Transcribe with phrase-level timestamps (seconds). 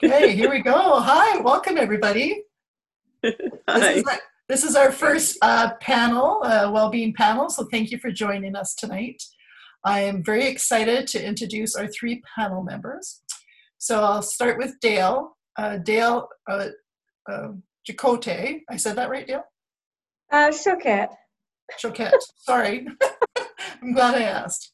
[0.00, 1.00] Okay, here we go.
[1.00, 2.44] Hi, welcome everybody.
[3.24, 3.32] Hi.
[3.66, 7.50] This is our, this is our first uh, panel, uh, well-being panel.
[7.50, 9.20] So thank you for joining us tonight.
[9.84, 13.22] I am very excited to introduce our three panel members.
[13.78, 15.36] So I'll start with Dale.
[15.56, 16.68] Uh, Dale uh,
[17.28, 17.48] uh,
[17.84, 18.60] Jacote.
[18.70, 19.42] I said that right, Dale?
[20.30, 21.12] Uh, Choquette.
[21.82, 22.12] Choquette.
[22.36, 22.86] Sorry.
[23.82, 24.72] I'm glad I asked.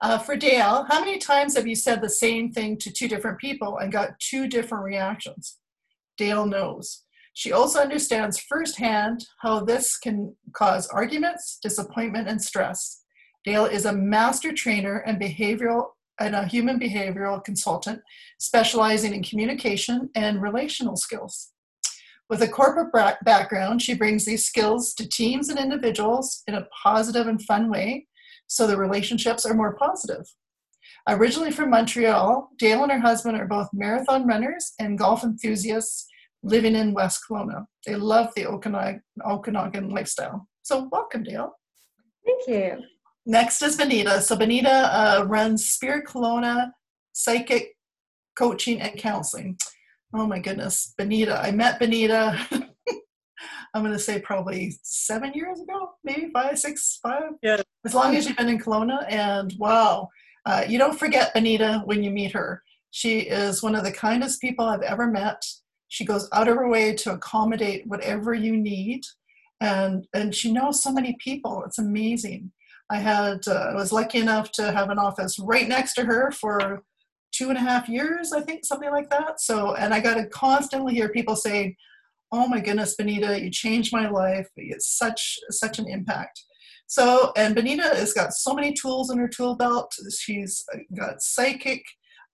[0.00, 3.38] Uh, for Dale, how many times have you said the same thing to two different
[3.38, 5.58] people and got two different reactions?
[6.16, 7.04] Dale knows.
[7.34, 13.02] She also understands firsthand how this can cause arguments, disappointment, and stress.
[13.44, 18.00] Dale is a master trainer and behavioral and a human behavioral consultant
[18.38, 21.50] specializing in communication and relational skills.
[22.28, 22.92] With a corporate
[23.24, 28.06] background, she brings these skills to teams and individuals in a positive and fun way
[28.48, 30.26] so the relationships are more positive.
[31.08, 36.06] Originally from Montreal, Dale and her husband are both marathon runners and golf enthusiasts
[36.42, 37.64] living in West Kelowna.
[37.86, 40.48] They love the Okanagan, Okanagan lifestyle.
[40.62, 41.52] So, welcome, Dale.
[42.26, 42.84] Thank you.
[43.24, 44.20] Next is Benita.
[44.20, 46.70] So, Benita uh, runs Spirit Kelowna
[47.12, 47.74] Psychic
[48.36, 49.58] Coaching and Counseling.
[50.14, 51.40] Oh my goodness, Benita.
[51.42, 52.38] I met Benita,
[53.74, 57.32] I'm going to say probably seven years ago, maybe five, six, five.
[57.42, 57.60] Yeah.
[57.84, 59.04] As long as you've been in Kelowna.
[59.10, 60.08] And wow,
[60.46, 62.62] uh, you don't forget Benita when you meet her.
[62.90, 65.44] She is one of the kindest people I've ever met.
[65.88, 69.02] She goes out of her way to accommodate whatever you need.
[69.60, 71.62] And, and she knows so many people.
[71.64, 72.52] It's amazing.
[72.90, 76.30] I had uh, I was lucky enough to have an office right next to her
[76.30, 76.82] for
[77.32, 79.40] two and a half years, I think, something like that.
[79.40, 81.76] So, and I got to constantly hear people say,
[82.32, 84.48] "Oh my goodness, Benita, you changed my life.
[84.56, 86.42] It's such such an impact."
[86.86, 89.92] So, and Benita has got so many tools in her tool belt.
[90.18, 90.64] She's
[90.96, 91.84] got psychic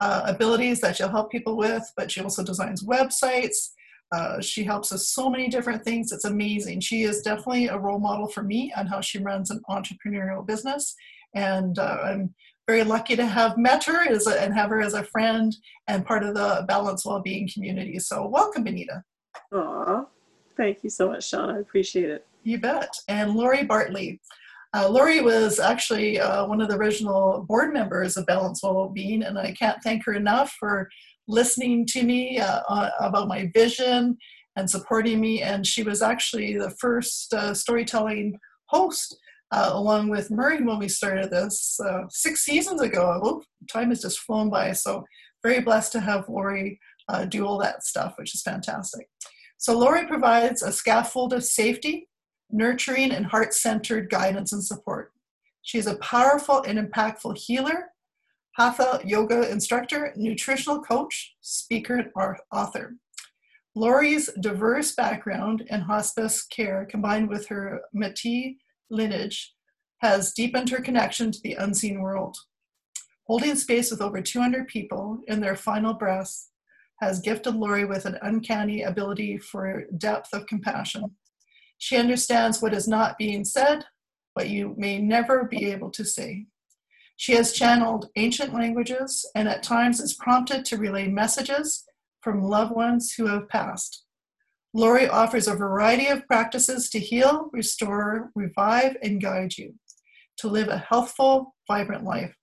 [0.00, 3.70] uh, abilities that she'll help people with, but she also designs websites.
[4.12, 6.12] Uh, she helps us so many different things.
[6.12, 6.80] It's amazing.
[6.80, 10.94] She is definitely a role model for me on how she runs an entrepreneurial business.
[11.34, 12.32] And uh, I'm
[12.68, 15.54] very lucky to have met her as a, and have her as a friend
[15.88, 17.98] and part of the Balance Wellbeing community.
[17.98, 19.02] So, welcome, Benita.
[19.54, 20.04] Aw,
[20.56, 21.50] thank you so much, Sean.
[21.50, 22.26] I appreciate it.
[22.42, 22.94] You bet.
[23.08, 24.20] And Lori Bartley.
[24.74, 29.38] Uh, Lori was actually uh, one of the original board members of Balance Wellbeing, and
[29.38, 30.90] I can't thank her enough for
[31.28, 34.18] listening to me uh, about my vision
[34.56, 35.42] and supporting me.
[35.42, 39.16] And she was actually the first uh, storytelling host
[39.52, 43.42] uh, along with Murray when we started this uh, six seasons ago.
[43.70, 44.72] Time has just flown by.
[44.72, 45.04] So,
[45.42, 49.08] very blessed to have Lori uh, do all that stuff, which is fantastic.
[49.58, 52.08] So, Lori provides a scaffold of safety,
[52.50, 55.12] nurturing, and heart centered guidance and support.
[55.62, 57.90] She is a powerful and impactful healer,
[58.56, 62.96] Hatha yoga instructor, nutritional coach, speaker, and author.
[63.74, 68.56] Lori's diverse background in hospice care combined with her Métis
[68.90, 69.54] lineage
[69.98, 72.36] has deepened her connection to the unseen world.
[73.26, 76.50] Holding space with over 200 people in their final breaths
[77.00, 81.04] has gifted Lori with an uncanny ability for depth of compassion.
[81.78, 83.84] She understands what is not being said,
[84.34, 86.46] what you may never be able to say.
[87.16, 91.84] She has channeled ancient languages and at times is prompted to relay messages
[92.22, 94.04] from loved ones who have passed.
[94.72, 99.74] Lori offers a variety of practices to heal, restore, revive, and guide you
[100.38, 102.34] to live a healthful, vibrant life.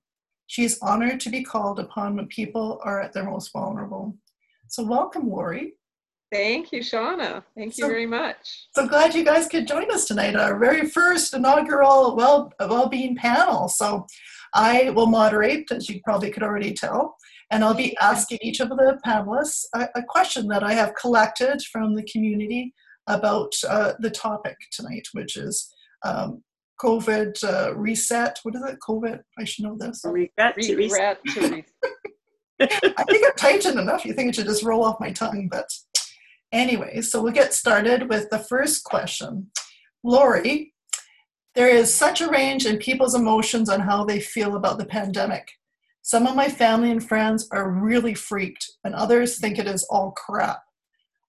[0.48, 4.18] She is honored to be called upon when people are at their most vulnerable.
[4.72, 5.74] So, welcome, Lori.
[6.32, 7.44] Thank you, Shauna.
[7.58, 8.68] Thank you So- very much.
[8.74, 13.68] So glad you guys could join us tonight, our very first inaugural well well-being panel.
[13.68, 14.08] So
[14.54, 17.18] I will moderate, as you probably could already tell,
[17.52, 21.62] and I'll be asking each of the panelists a, a question that I have collected
[21.64, 22.74] from the community
[23.08, 25.70] about uh, the topic tonight, which is
[26.06, 26.44] um,
[26.82, 28.40] COVID uh, reset.
[28.44, 28.78] What is it?
[28.80, 29.20] COVID?
[29.38, 30.00] I should know this.
[30.06, 31.66] Regret to re- Regret to re-
[32.62, 34.06] I think I've it enough.
[34.06, 35.70] You think it should just roll off my tongue, but
[36.52, 39.52] anyway, so we'll get started with the first question.
[40.04, 40.74] Lori,
[41.56, 45.52] there is such a range in people's emotions on how they feel about the pandemic.
[46.02, 50.12] Some of my family and friends are really freaked, and others think it is all
[50.12, 50.62] crap.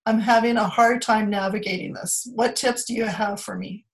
[0.07, 2.29] I'm having a hard time navigating this.
[2.35, 3.85] What tips do you have for me?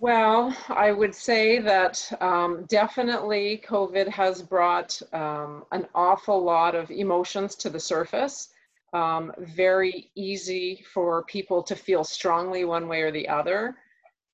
[0.00, 6.90] Well, I would say that um, definitely COVID has brought um, an awful lot of
[6.90, 8.48] emotions to the surface.
[8.94, 13.76] Um, very easy for people to feel strongly one way or the other.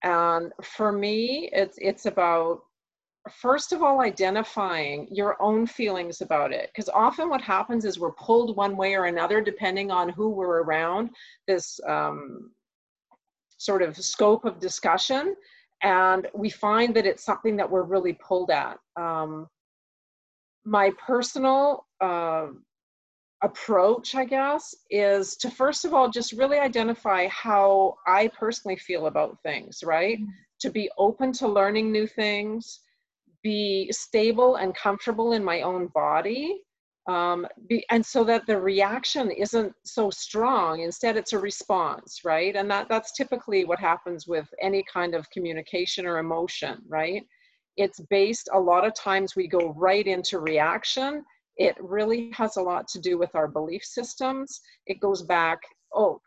[0.04, 2.60] And for me, it's it's about
[3.28, 8.12] first of all identifying your own feelings about it because often what happens is we're
[8.12, 11.10] pulled one way or another depending on who we're around
[11.48, 12.52] this um,
[13.58, 15.34] sort of scope of discussion
[15.82, 19.46] and we find that it's something that we're really pulled at um,
[20.64, 22.48] my personal uh,
[23.42, 29.06] approach i guess is to first of all just really identify how i personally feel
[29.06, 30.30] about things right mm-hmm.
[30.58, 32.80] to be open to learning new things
[33.42, 36.62] be stable and comfortable in my own body
[37.08, 42.56] um, be, and so that the reaction isn't so strong instead it's a response right?
[42.56, 47.22] And that that's typically what happens with any kind of communication or emotion right?
[47.76, 51.24] It's based a lot of times we go right into reaction.
[51.56, 54.60] It really has a lot to do with our belief systems.
[54.86, 55.58] It goes back
[55.94, 56.20] oh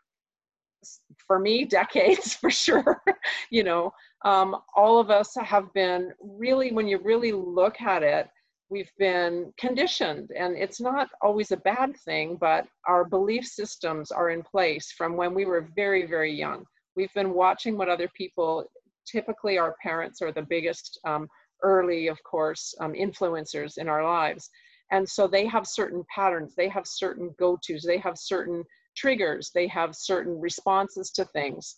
[1.26, 3.02] for me decades for sure
[3.50, 3.92] you know?
[4.24, 8.28] Um, all of us have been really, when you really look at it,
[8.70, 10.30] we've been conditioned.
[10.36, 15.16] And it's not always a bad thing but our belief systems are in place from
[15.16, 16.64] when we were very very young.
[16.96, 18.64] We've been watching what other people
[19.06, 21.28] typically our parents are the biggest um,
[21.62, 24.48] early of course um, influencers in our lives.
[24.92, 28.64] And so they have certain patterns they have certain go-to's they have certain
[28.96, 31.76] triggers they have certain responses to things.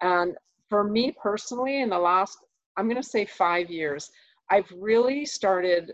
[0.00, 0.34] And
[0.68, 2.38] for me personally, in the last,
[2.76, 4.10] I'm going to say five years,
[4.50, 5.92] I've really started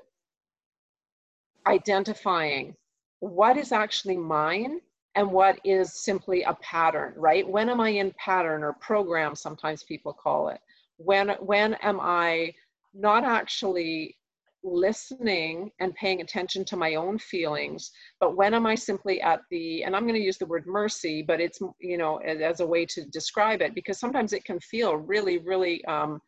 [1.66, 2.74] identifying
[3.20, 4.80] what is actually mine
[5.14, 7.46] and what is simply a pattern, right?
[7.46, 10.60] When am I in pattern or program, sometimes people call it?
[10.96, 12.54] When, when am I
[12.94, 14.16] not actually
[14.62, 17.90] listening and paying attention to my own feelings
[18.20, 21.22] but when am i simply at the and i'm going to use the word mercy
[21.22, 24.60] but it's you know as, as, a way to describe it because sometimes it can
[24.60, 26.20] feel really really um,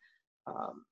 [0.47, 0.83] um,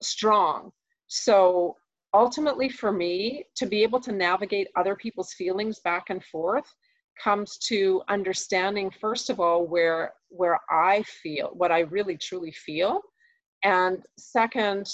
[0.00, 0.70] strong
[1.08, 1.74] so
[2.14, 6.72] ultimately for me to be able to navigate other people's feelings back and forth
[7.22, 13.00] comes to understanding first of all where where i feel what i really truly feel.
[13.62, 14.86] And second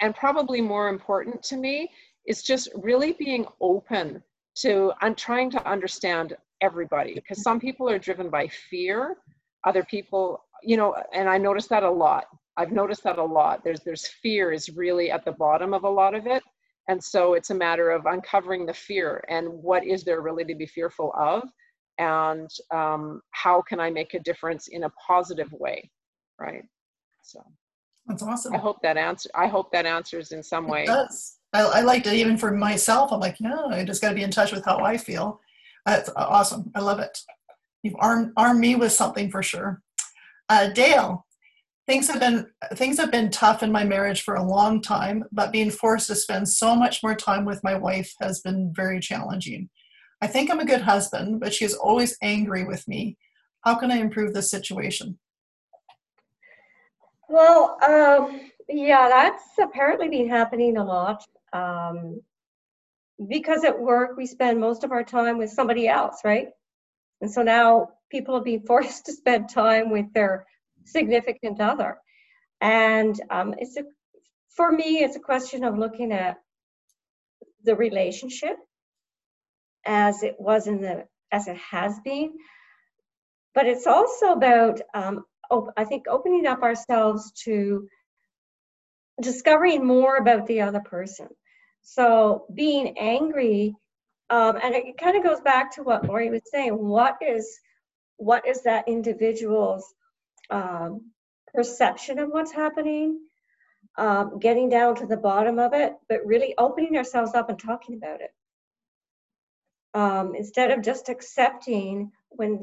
[0.00, 1.90] and probably more important to me
[2.26, 4.22] is just really being open
[4.56, 7.14] to i'm trying to understand everybody.
[7.14, 9.16] Because some people are driven by fear
[9.64, 13.62] other people you know and i notice that a lot i've noticed that a lot
[13.64, 16.42] there's there's fear is really at the bottom of a lot of it
[16.88, 20.54] and so it's a matter of uncovering the fear and what is there really to
[20.54, 21.42] be fearful of
[21.98, 25.90] and um, how can i make a difference in a positive way
[26.38, 26.64] right
[27.22, 27.42] so
[28.06, 28.54] that's awesome.
[28.54, 29.30] I hope that answer.
[29.34, 30.84] I hope that answers in some way.
[30.84, 31.38] It does.
[31.52, 33.12] I, I liked it even for myself.
[33.12, 35.40] I'm like, yeah, I just got to be in touch with how I feel.
[35.86, 36.70] That's awesome.
[36.74, 37.18] I love it.
[37.82, 39.82] You've armed, armed me with something for sure.
[40.48, 41.24] Uh, Dale,
[41.86, 45.52] things have been things have been tough in my marriage for a long time, but
[45.52, 49.68] being forced to spend so much more time with my wife has been very challenging.
[50.20, 53.16] I think I'm a good husband, but she is always angry with me.
[53.62, 55.18] How can I improve this situation?
[57.28, 61.24] Well, um, yeah, that's apparently been happening a lot.
[61.52, 62.20] Um,
[63.28, 66.48] because at work we spend most of our time with somebody else, right?
[67.20, 70.46] And so now people are being forced to spend time with their
[70.84, 71.98] significant other.
[72.60, 73.82] And um, it's a,
[74.56, 76.38] for me, it's a question of looking at
[77.64, 78.56] the relationship
[79.84, 82.34] as it was in the as it has been,
[83.54, 85.24] but it's also about um,
[85.76, 87.88] I think opening up ourselves to
[89.20, 91.28] discovering more about the other person.
[91.82, 93.74] So being angry,
[94.30, 96.72] um, and it kind of goes back to what Lori was saying.
[96.72, 97.58] What is
[98.16, 99.92] what is that individual's
[100.52, 101.10] um,
[101.54, 103.18] perception of what's happening?
[103.98, 107.96] Um, getting down to the bottom of it, but really opening ourselves up and talking
[107.96, 108.30] about it.
[109.94, 112.62] Um, instead of just accepting when,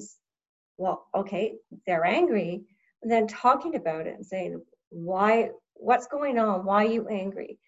[0.78, 1.56] well, okay,
[1.86, 2.64] they're angry,
[3.02, 6.66] and then talking about it and saying why what's going on?
[6.66, 7.60] Why are you angry?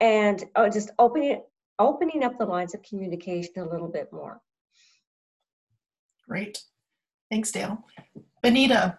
[0.00, 1.42] And uh, just opening
[1.78, 4.40] opening up the lines of communication a little bit more.
[6.26, 6.62] Great.
[7.30, 7.84] Thanks dale.
[8.42, 8.98] Benita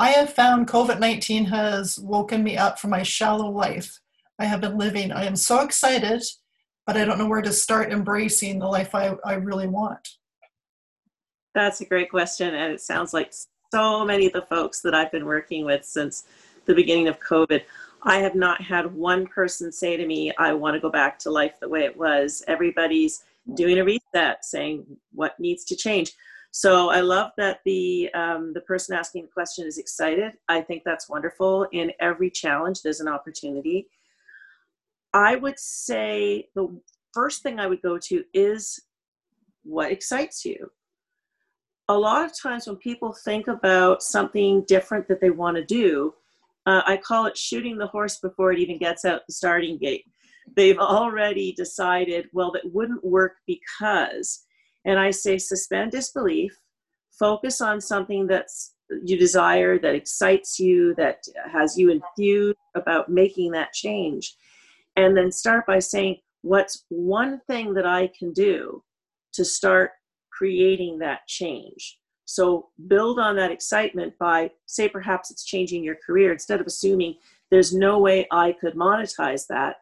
[0.00, 4.00] i have found covid-19 has woken me up from my shallow life
[4.40, 6.22] i have been living i am so excited
[6.86, 10.08] but i don't know where to start embracing the life i, I really want
[11.54, 13.32] that's a great question and it sounds like
[13.72, 16.24] so many of the folks that I've been working with since
[16.66, 17.62] the beginning of COVID,
[18.02, 21.30] I have not had one person say to me, I want to go back to
[21.30, 22.42] life the way it was.
[22.48, 26.12] Everybody's doing a reset, saying what needs to change.
[26.52, 30.32] So I love that the um, the person asking the question is excited.
[30.48, 31.66] I think that's wonderful.
[31.72, 33.88] In every challenge, there's an opportunity.
[35.12, 36.80] I would say the
[37.12, 38.80] first thing I would go to is
[39.62, 40.70] what excites you.
[41.88, 46.14] A lot of times when people think about something different that they want to do,
[46.66, 50.04] uh, I call it shooting the horse before it even gets out the starting gate.
[50.56, 54.44] They've already decided, well, that wouldn't work because,
[54.84, 56.58] and I say suspend disbelief,
[57.18, 63.52] focus on something that's you desire, that excites you, that has you enthused about making
[63.52, 64.34] that change.
[64.96, 68.82] And then start by saying, what's one thing that I can do
[69.34, 69.92] to start
[70.32, 71.98] creating that change?
[72.24, 76.32] So build on that excitement by, say, perhaps it's changing your career.
[76.32, 77.16] Instead of assuming
[77.50, 79.76] there's no way I could monetize that,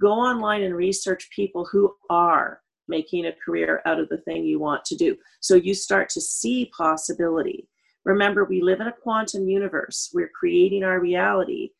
[0.00, 4.58] go online and research people who are making a career out of the thing you
[4.58, 5.16] want to do.
[5.40, 7.68] So you start to see possibility.
[8.04, 11.70] Remember, we live in a quantum universe, we're creating our reality.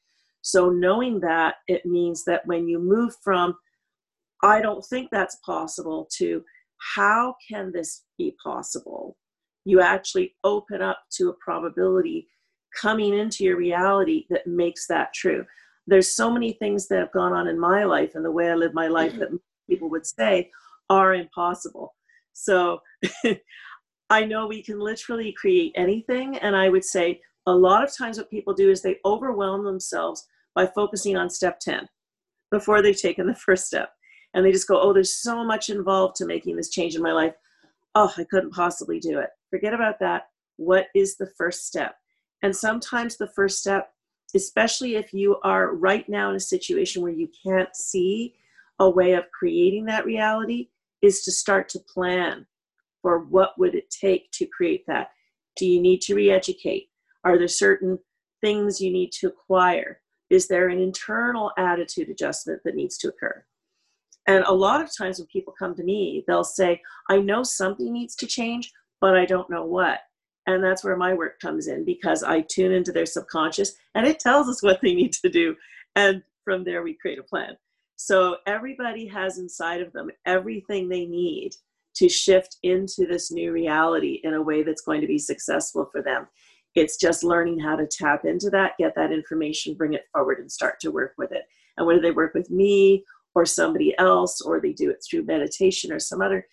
[0.42, 3.56] So, knowing that, it means that when you move from,
[4.42, 6.44] I don't think that's possible, to
[6.94, 9.16] how can this be possible?
[9.64, 12.28] You actually open up to a probability
[12.80, 15.44] coming into your reality that makes that true.
[15.86, 18.54] There's so many things that have gone on in my life and the way I
[18.54, 19.36] live my life that mm-hmm.
[19.68, 20.50] people would say
[20.92, 21.94] are impossible.
[22.34, 22.80] So
[24.10, 26.36] I know we can literally create anything.
[26.36, 30.28] And I would say a lot of times what people do is they overwhelm themselves
[30.54, 31.88] by focusing on step 10
[32.50, 33.90] before they've taken the first step.
[34.34, 37.12] And they just go, oh, there's so much involved to making this change in my
[37.12, 37.34] life.
[37.94, 39.30] Oh, I couldn't possibly do it.
[39.48, 40.28] Forget about that.
[40.56, 41.94] What is the first step?
[42.42, 43.92] And sometimes the first step,
[44.34, 48.34] especially if you are right now in a situation where you can't see
[48.78, 50.68] a way of creating that reality,
[51.02, 52.46] is to start to plan
[53.02, 55.10] for what would it take to create that.
[55.56, 56.88] Do you need to re-educate?
[57.24, 57.98] Are there certain
[58.40, 60.00] things you need to acquire?
[60.30, 63.44] Is there an internal attitude adjustment that needs to occur?
[64.26, 66.80] And a lot of times when people come to me they'll say
[67.10, 70.00] i know something needs to change but i don't know what.
[70.46, 74.20] And that's where my work comes in because i tune into their subconscious and it
[74.20, 75.56] tells us what they need to do.
[75.96, 77.56] And from there we create a plan
[78.04, 81.54] so everybody has inside of them everything they need
[81.94, 86.02] to shift into this new reality in a way that's going to be successful for
[86.02, 86.26] them.
[86.74, 90.50] It's just learning how to tap into that, get that information, bring it forward, and
[90.50, 91.44] start to work with it.
[91.76, 93.04] And whether they work with me
[93.36, 96.48] or somebody else, or they do it through meditation or some other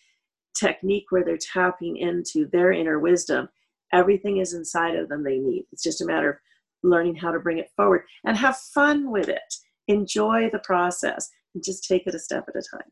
[0.56, 3.50] technique where they're tapping into their inner wisdom,
[3.92, 5.66] everything is inside of them they need.
[5.72, 6.38] It's just a matter of
[6.84, 9.56] learning how to bring it forward and have fun with it.
[9.88, 12.90] Enjoy the process and just take it a step at a time.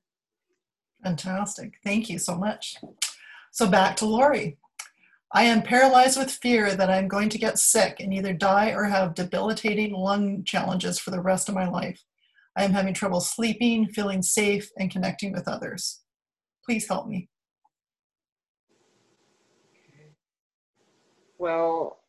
[1.03, 1.75] Fantastic.
[1.83, 2.75] Thank you so much.
[3.51, 4.57] So back to Lori.
[5.33, 8.85] I am paralyzed with fear that I'm going to get sick and either die or
[8.85, 12.01] have debilitating lung challenges for the rest of my life.
[12.55, 16.01] I am having trouble sleeping, feeling safe, and connecting with others.
[16.65, 17.29] Please help me.
[21.37, 21.99] Well,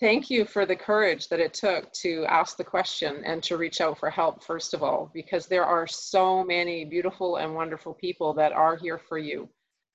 [0.00, 3.80] thank you for the courage that it took to ask the question and to reach
[3.80, 8.32] out for help, first of all, because there are so many beautiful and wonderful people
[8.34, 9.48] that are here for you.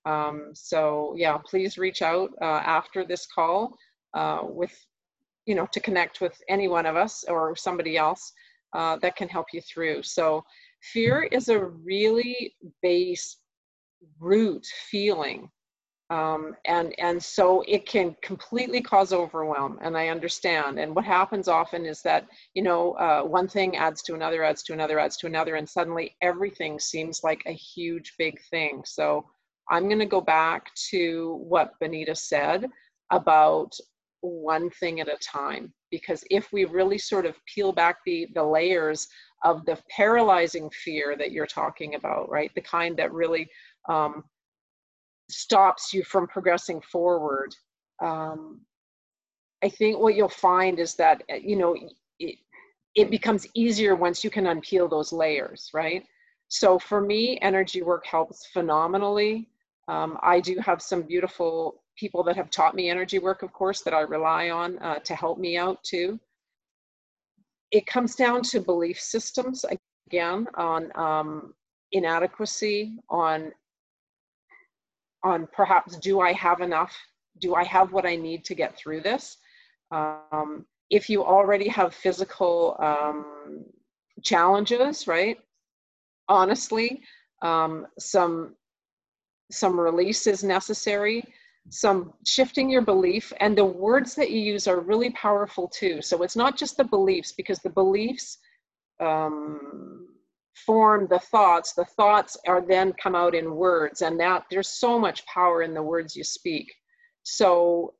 [0.06, 3.78] Um, so, yeah, please reach out uh, after this call
[4.14, 4.78] uh, with,
[5.46, 8.34] you know, to connect with any one of us or somebody else
[8.74, 10.04] uh, that can help you through.
[10.04, 10.44] So,
[10.82, 13.38] fear is a really base
[14.20, 15.50] root feeling
[16.10, 20.80] um, and and so it can completely cause overwhelm and i understand.
[20.80, 24.64] And what happens often is that you know uh, one thing adds to another adds
[24.64, 28.84] to another adds to another and suddenly everything seems like a huge big thing.
[28.86, 29.26] So
[29.70, 32.66] i'm going to go back to what benita said
[33.12, 33.72] about
[34.22, 38.44] one thing at a time because if we really sort of peel back the the
[38.44, 39.08] layers
[39.44, 43.48] of the paralyzing fear that you're talking about right the kind that really
[43.90, 44.24] um,
[45.34, 47.56] stops you from progressing forward.
[48.02, 48.62] Um,
[49.64, 51.76] I think what you'll find is that, uh, you know,
[52.20, 52.36] it,
[52.96, 56.04] it becomes easier once you can unpeel those layers, right?
[56.50, 59.50] So for me, energy work helps phenomenally.
[59.88, 63.82] Um, I do have some beautiful people that have taught me energy work, of course,
[63.82, 66.20] that I rely on uh, to help me out too.
[67.72, 69.66] It comes down to belief systems
[70.08, 71.54] again on um,
[71.92, 73.52] inadequacy, on
[75.24, 76.96] on perhaps do I have enough?
[77.40, 79.38] Do I have what I need to get through this?
[79.92, 83.66] Um, if you already have physical um,
[84.22, 85.40] challenges, right?
[86.30, 87.02] Honestly,
[87.42, 88.56] um, some
[89.52, 91.24] some release is necessary.
[91.70, 96.02] Some shifting your belief, and the words that you use are really powerful too.
[96.02, 98.38] So it's not just the beliefs, because the beliefs
[99.00, 100.08] um,
[100.54, 101.74] form the thoughts.
[101.74, 105.74] The thoughts are then come out in words and that there's so much power in
[105.74, 106.72] the words you speak.
[107.24, 107.94] So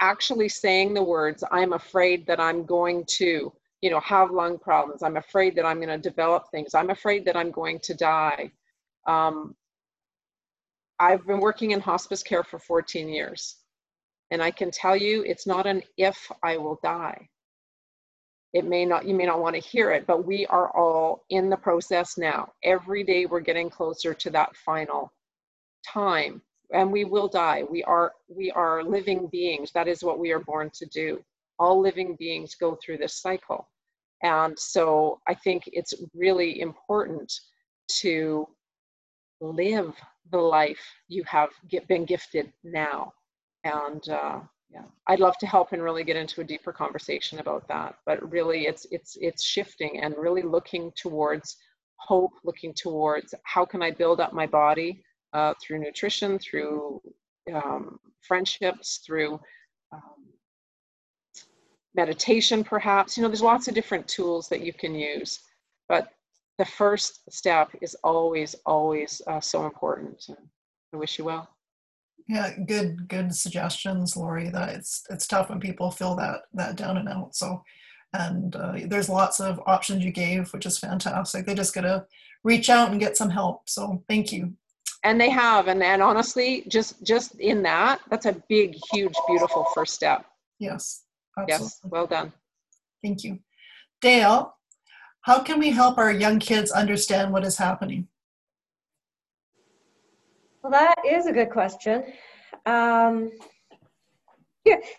[0.00, 5.02] actually saying the words i'm afraid that i'm going to you know have lung problems.
[5.02, 6.74] I'm afraid that i'm going to develop things.
[6.74, 8.50] I'm afraid that i'm going to die.
[9.06, 9.54] Um,
[10.98, 13.56] i've been working in hospice care for 14 years
[14.30, 17.28] and i can tell you it's not an if i will die
[18.52, 21.50] it may not you may not want to hear it but we are all in
[21.50, 22.48] the process now.
[22.64, 25.12] Every day we're getting closer to that final
[25.86, 27.62] time and we will die.
[27.70, 29.70] We are we are living beings.
[29.72, 31.22] That is what we are born to do.
[31.58, 33.68] All living beings go through this cycle.
[34.22, 37.32] And so i think it's really important
[38.00, 38.48] to
[39.40, 39.94] live
[40.30, 41.50] the life you have
[41.88, 43.12] been gifted now.
[43.64, 44.40] And uh,
[44.70, 44.82] yeah.
[45.06, 48.66] I'd love to help and really get into a deeper conversation about that but really
[48.66, 51.56] it's it's it's shifting and really looking towards
[51.96, 57.00] hope looking towards how can i build up my body uh, through nutrition through
[57.54, 59.40] um, friendships through
[59.92, 60.26] um,
[61.94, 63.16] meditation perhaps.
[63.16, 65.40] You know there's lots of different tools that you can use
[65.88, 66.12] but
[66.58, 70.26] the first step is always always uh, so important.
[70.92, 71.48] I wish you well
[72.26, 74.50] yeah, good good suggestions, Lori.
[74.50, 77.34] That it's it's tough when people feel that that down and out.
[77.34, 77.62] So,
[78.12, 81.46] and uh, there's lots of options you gave, which is fantastic.
[81.46, 82.06] They just gotta
[82.44, 83.68] reach out and get some help.
[83.68, 84.54] So, thank you.
[85.04, 89.66] And they have, and and honestly, just just in that, that's a big, huge, beautiful
[89.74, 90.26] first step.
[90.58, 91.04] Yes.
[91.38, 91.64] Absolutely.
[91.66, 91.80] Yes.
[91.84, 92.32] Well done.
[93.02, 93.38] Thank you,
[94.00, 94.54] Dale.
[95.22, 98.08] How can we help our young kids understand what is happening?
[100.62, 102.04] Well, that is a good question.
[102.66, 103.30] Um,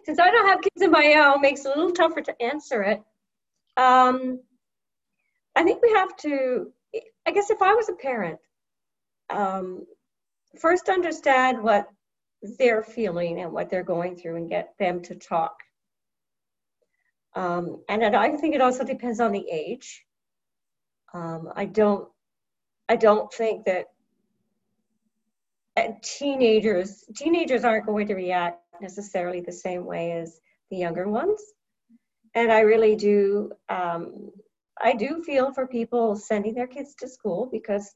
[0.05, 2.81] since I don't have kids of my own, makes it a little tougher to answer
[2.81, 3.01] it.
[3.77, 4.39] Um,
[5.55, 6.71] I think we have to,
[7.27, 8.39] I guess if I was a parent,
[9.29, 9.85] um,
[10.57, 11.87] first understand what
[12.57, 15.55] they're feeling and what they're going through and get them to talk.
[17.35, 20.03] Um, and I think it also depends on the age.
[21.13, 22.07] Um, I don't,
[22.87, 23.85] I don't think that
[26.01, 30.39] teenagers teenagers aren't going to react necessarily the same way as
[30.71, 31.41] the younger ones.
[32.35, 34.29] And i really do um,
[34.81, 37.91] i do feel for people sending their kids to school because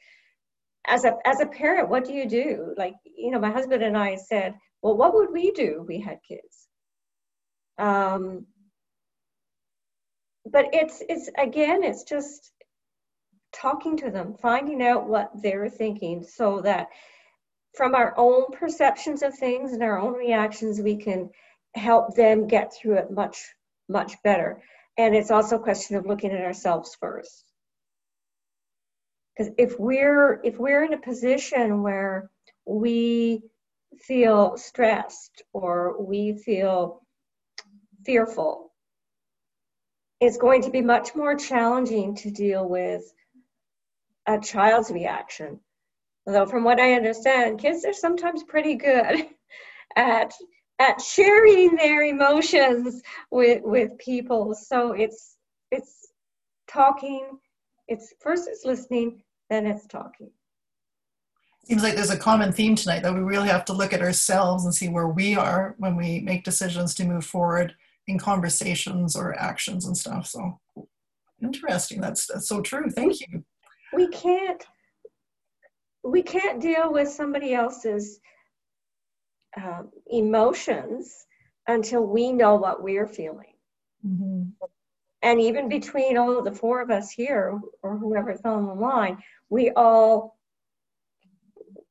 [0.88, 2.74] as a as a parent what do you do?
[2.78, 6.00] Like you know my husband and i said well what would we do if we
[6.00, 6.68] had kids?
[7.78, 8.46] Um,
[10.46, 12.52] but it's it's again it's just
[13.54, 16.88] talking to them finding out what they're thinking so that
[17.74, 21.30] from our own perceptions of things and our own reactions, we can
[21.76, 23.44] help them get through it much,
[23.90, 24.62] much better.
[24.98, 27.46] And it's also a question of looking at ourselves first.
[29.36, 32.30] Because if we're if we're in a position where
[32.68, 33.42] we
[34.00, 37.02] feel stressed or we feel
[38.06, 38.72] fearful,
[40.20, 43.02] it's going to be much more challenging to deal with
[44.28, 45.60] a child's reaction
[46.26, 49.28] Although from what I understand, kids are sometimes pretty good
[49.96, 50.34] at
[50.80, 54.56] at sharing their emotions with with people.
[54.56, 55.38] So it's
[55.72, 56.08] it's
[56.68, 57.40] talking.
[57.88, 60.32] It's first it's listening, then it's talking.
[61.66, 64.66] Seems like there's a common theme tonight that we really have to look at ourselves
[64.66, 67.74] and see where we are when we make decisions to move forward
[68.08, 70.28] in conversations or actions and stuff.
[70.28, 70.60] So
[71.42, 72.02] interesting.
[72.02, 72.90] That's that's so true.
[72.90, 73.44] Thank you.
[73.94, 74.64] We can't
[76.04, 78.20] we can't deal with somebody else's
[79.56, 81.26] um, emotions
[81.68, 83.54] until we know what we're feeling.
[84.06, 84.50] Mm-hmm.
[85.22, 89.18] And even between all of the four of us here, or whoever's on the line,
[89.50, 90.38] we all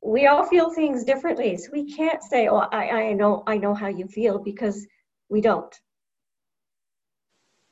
[0.05, 1.57] we all feel things differently.
[1.57, 4.87] So we can't say, "Oh, I, I know I know how you feel," because
[5.31, 5.75] we don't.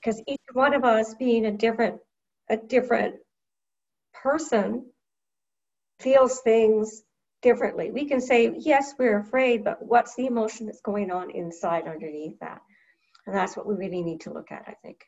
[0.00, 2.00] Because each one of us, being a different
[2.48, 3.16] a different
[4.14, 4.89] person,
[6.00, 7.02] feels things
[7.42, 7.90] differently.
[7.90, 12.38] We can say, yes, we're afraid, but what's the emotion that's going on inside underneath
[12.40, 12.60] that?
[13.26, 15.04] And that's what we really need to look at, I think.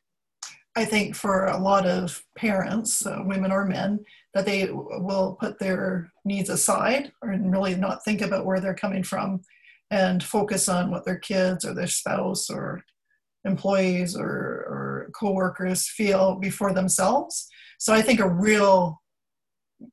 [0.74, 4.02] I think for a lot of parents, uh, women or men,
[4.32, 9.02] that they will put their needs aside and really not think about where they're coming
[9.02, 9.42] from
[9.90, 12.82] and focus on what their kids or their spouse or
[13.44, 17.48] employees or, or co-workers feel before themselves.
[17.78, 19.01] So I think a real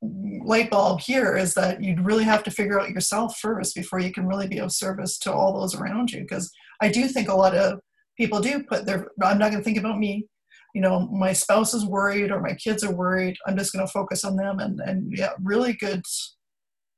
[0.02, 4.12] light bulb here is that you'd really have to figure out yourself first before you
[4.12, 6.21] can really be of service to all those around you.
[6.21, 7.80] Because I do think a lot of
[8.17, 10.28] people do put their, I'm not going to think about me.
[10.73, 13.38] you know, my spouse is worried or my kids are worried.
[13.47, 14.60] I'm just going to focus on them.
[14.60, 16.04] And, and yeah, really good,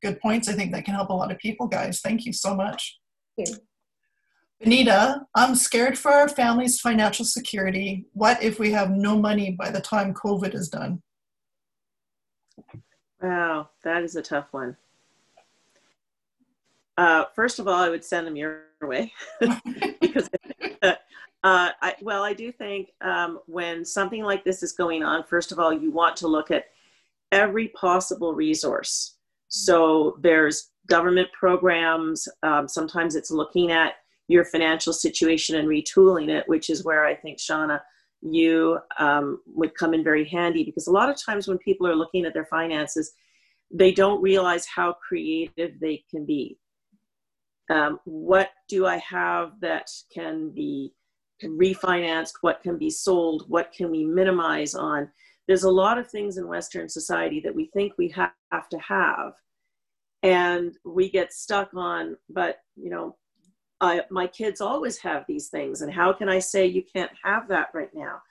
[0.02, 0.50] good points.
[0.50, 2.02] I think that can help a lot of people, guys.
[2.02, 3.00] Thank you so much.
[3.38, 3.56] Thank you.
[4.60, 8.06] Benita, I'm scared for our family's financial security.
[8.14, 11.02] What if we have no money by the time COVID is done?
[13.22, 14.78] Wow, that is a tough one.
[16.98, 19.12] Uh, first of all, I would send them your way
[20.02, 20.30] because,
[20.82, 20.96] uh,
[21.44, 25.60] I, well, I do think um, when something like this is going on, first of
[25.60, 26.66] all, you want to look at
[27.32, 29.16] every possible resource.
[29.48, 32.28] So there's government programs.
[32.44, 33.94] Um, sometimes it's looking at
[34.28, 37.82] your financial situation and retooling it, which is where I think Shauna,
[38.22, 41.96] you um, would come in very handy because a lot of times when people are
[41.96, 43.14] looking at their finances,
[43.72, 46.58] they don't realize how creative they can be.
[47.70, 50.94] Um, what do I have that can be
[51.44, 52.34] refinanced?
[52.42, 53.46] What can be sold?
[53.48, 55.10] What can we minimize on?
[55.48, 59.34] There's a lot of things in Western society that we think we have to have,
[60.22, 63.16] and we get stuck on, but you know,
[63.82, 67.48] I, my kids always have these things, and how can I say you can't have
[67.50, 68.22] that right now?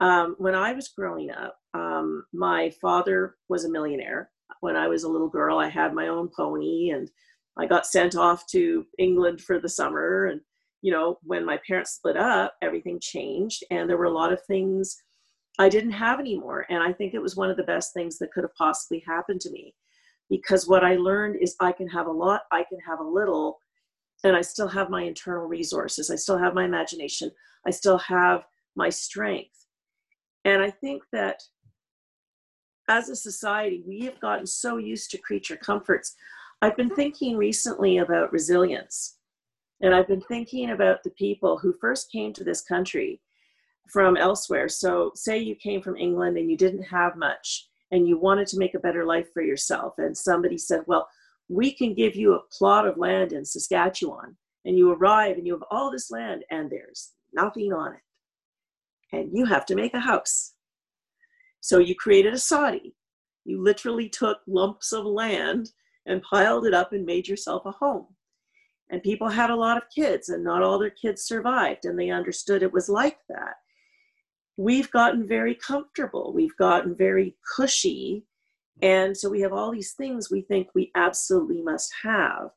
[0.00, 4.30] Um, when I was growing up, um, my father was a millionaire.
[4.60, 7.10] When I was a little girl, I had my own pony, and
[7.58, 10.26] I got sent off to England for the summer.
[10.26, 10.40] And
[10.82, 14.44] you know, when my parents split up, everything changed, and there were a lot of
[14.44, 14.96] things
[15.58, 16.64] I didn't have anymore.
[16.70, 19.40] And I think it was one of the best things that could have possibly happened
[19.42, 19.74] to me,
[20.28, 23.58] because what I learned is I can have a lot, I can have a little
[24.24, 26.10] and I still have my internal resources.
[26.10, 27.30] I still have my imagination.
[27.66, 28.44] I still have
[28.76, 29.66] my strength.
[30.44, 31.42] And I think that
[32.88, 36.16] as a society, we have gotten so used to creature comforts.
[36.60, 39.16] I've been thinking recently about resilience.
[39.82, 43.20] And I've been thinking about the people who first came to this country
[43.88, 44.68] from elsewhere.
[44.68, 48.58] So, say you came from England and you didn't have much and you wanted to
[48.58, 49.94] make a better life for yourself.
[49.98, 51.08] And somebody said, Well,
[51.50, 55.52] we can give you a plot of land in Saskatchewan, and you arrive and you
[55.54, 58.00] have all this land, and there's nothing on it.
[59.12, 60.54] And you have to make a house.
[61.60, 62.94] So you created a soddy.
[63.44, 65.72] You literally took lumps of land
[66.06, 68.06] and piled it up and made yourself a home.
[68.90, 72.10] And people had a lot of kids, and not all their kids survived, and they
[72.10, 73.54] understood it was like that.
[74.56, 78.24] We've gotten very comfortable, we've gotten very cushy,
[78.82, 82.50] and so we have all these things we think we absolutely must have.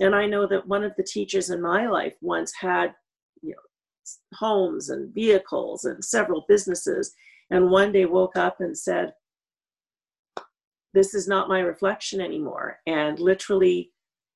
[0.00, 2.94] And I know that one of the teachers in my life once had,
[3.42, 3.62] you know,
[4.34, 7.14] homes and vehicles and several businesses,
[7.50, 9.12] and one day woke up and said,
[10.92, 12.78] This is not my reflection anymore.
[12.86, 13.92] And literally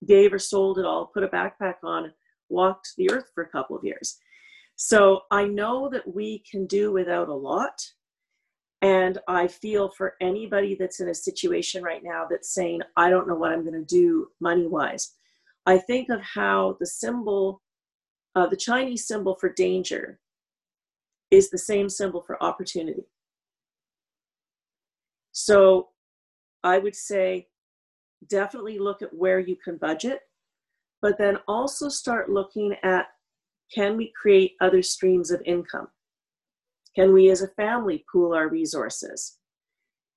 [0.07, 2.13] gave or sold it all, put a backpack on,
[2.49, 4.19] walked the earth for a couple of years.
[4.77, 7.83] So I know that we can do without a lot
[8.83, 13.27] and I feel for anybody that's in a situation right now that's saying, I don't
[13.27, 15.15] know what I'm going to do money wise.
[15.67, 17.61] I think of how the symbol,
[18.37, 20.21] uh, the Chinese symbol for danger,
[21.31, 23.05] is the same symbol for opportunity.
[25.33, 25.89] So
[26.63, 27.49] I would say
[28.29, 30.21] definitely look at where you can budget,
[31.03, 33.07] but then also start looking at
[33.75, 35.89] can we create other streams of income?
[36.95, 39.39] Can we as a family pool our resources?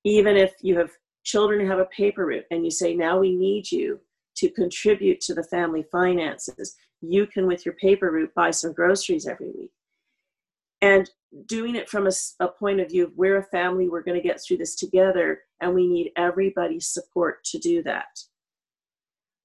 [0.04, 0.90] Even if you have
[1.24, 4.00] children who have a paper route and you say, now we need you
[4.36, 9.26] to contribute to the family finances, you can, with your paper route, buy some groceries
[9.26, 9.72] every week.
[10.80, 11.08] And
[11.46, 14.26] doing it from a, a point of view of we're a family, we're going to
[14.26, 18.18] get through this together, and we need everybody's support to do that.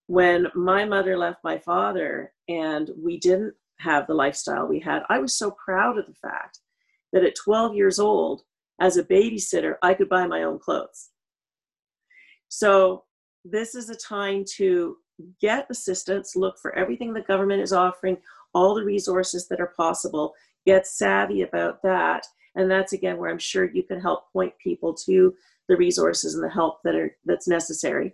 [0.07, 5.19] When my mother left my father and we didn't have the lifestyle we had, I
[5.19, 6.59] was so proud of the fact
[7.13, 8.43] that at 12 years old,
[8.79, 11.09] as a babysitter, I could buy my own clothes.
[12.49, 13.03] So,
[13.43, 14.97] this is a time to
[15.41, 18.17] get assistance, look for everything the government is offering,
[18.53, 20.33] all the resources that are possible,
[20.65, 22.25] get savvy about that.
[22.55, 25.33] And that's again where I'm sure you can help point people to
[25.67, 28.13] the resources and the help that are that's necessary.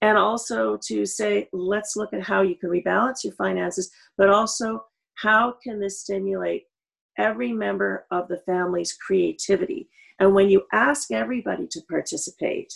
[0.00, 4.84] And also to say, let's look at how you can rebalance your finances, but also
[5.14, 6.64] how can this stimulate
[7.18, 9.88] every member of the family's creativity.
[10.18, 12.72] And when you ask everybody to participate,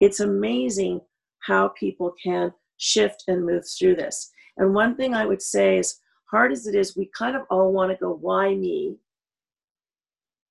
[0.00, 1.00] it's amazing
[1.40, 4.30] how people can shift and move through this.
[4.56, 7.72] And one thing I would say is, hard as it is, we kind of all
[7.72, 8.96] want to go, why me?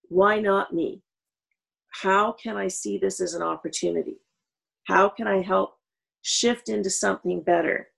[0.10, 1.02] Why not me?
[2.02, 4.18] How can I see this as an opportunity?
[4.86, 5.76] How can I help
[6.22, 7.90] shift into something better?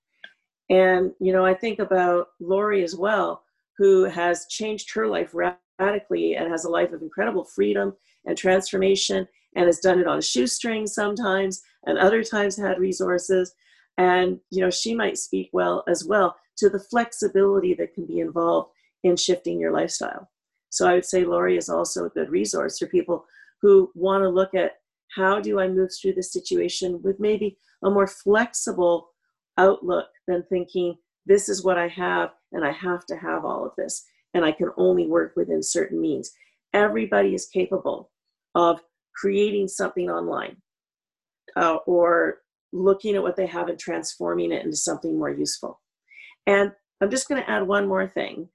[0.70, 3.45] And, you know, I think about Lori as well
[3.78, 7.94] who has changed her life radically and has a life of incredible freedom
[8.26, 13.54] and transformation and has done it on a shoestring sometimes and other times had resources.
[13.98, 18.20] And you know she might speak well as well to the flexibility that can be
[18.20, 18.72] involved
[19.04, 20.30] in shifting your lifestyle.
[20.70, 23.26] So i would say lori is also a good resource for people
[23.62, 24.74] who want to look at
[25.16, 29.10] how do i move through this situation with maybe a more flexible
[29.58, 33.72] outlook than thinking this is what i have and i have to have all of
[33.78, 36.32] this and i can only work within certain means
[36.74, 38.12] everybody is capable
[38.56, 38.80] of
[39.16, 40.58] creating something online
[41.56, 42.40] uh, or
[42.74, 45.82] looking at what they have and transforming it into something more useful.
[46.46, 48.50] And I'm just going to add one more thing.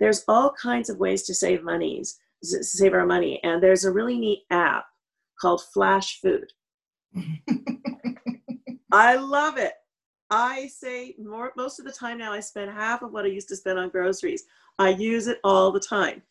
[0.00, 4.18] There's all kinds of ways to save monies, save our money, and there's a really
[4.18, 4.86] neat app
[5.40, 6.46] called Flashfood.
[8.92, 9.72] I love it.
[10.30, 13.48] I say more most of the time now I spend half of what I used
[13.48, 14.44] to spend on groceries.
[14.78, 16.22] I use it all the time.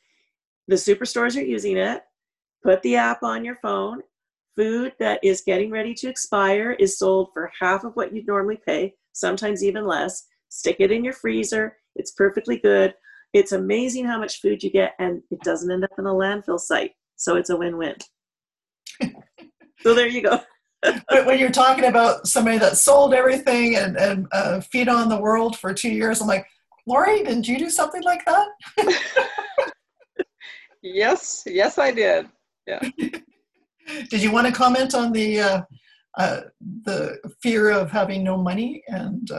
[0.68, 2.04] The superstores are using it.
[2.64, 4.02] Put the app on your phone
[4.58, 8.60] food that is getting ready to expire is sold for half of what you'd normally
[8.66, 10.26] pay, sometimes even less.
[10.50, 11.78] Stick it in your freezer.
[11.96, 12.94] It's perfectly good.
[13.34, 16.60] It's amazing how much food you get, and it doesn't end up in a landfill
[16.60, 16.94] site.
[17.16, 17.96] So it's a win win.
[19.82, 20.40] so there you go.
[21.10, 25.20] But when you're talking about somebody that sold everything and, and uh, feed on the
[25.20, 26.46] world for two years, I'm like,
[26.86, 28.48] Lori, didn't you do something like that?
[30.82, 32.28] yes, yes, I did.
[32.66, 32.82] Yeah.
[34.10, 35.62] Did you want to comment on the uh,
[36.18, 36.42] uh,
[36.84, 39.32] the fear of having no money and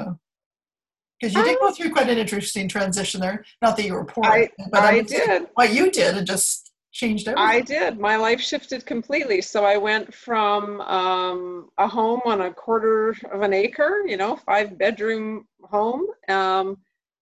[1.21, 3.45] because uh, you did go through quite an interesting transition there.
[3.61, 5.49] Not that you were poor, I, but I did.
[5.55, 6.68] What you did, and just
[6.99, 7.49] changed everything.
[7.49, 7.99] I did.
[7.99, 9.41] My life shifted completely.
[9.41, 14.37] So I went from um, a home on a quarter of an acre, you know,
[14.37, 16.77] five bedroom home, um,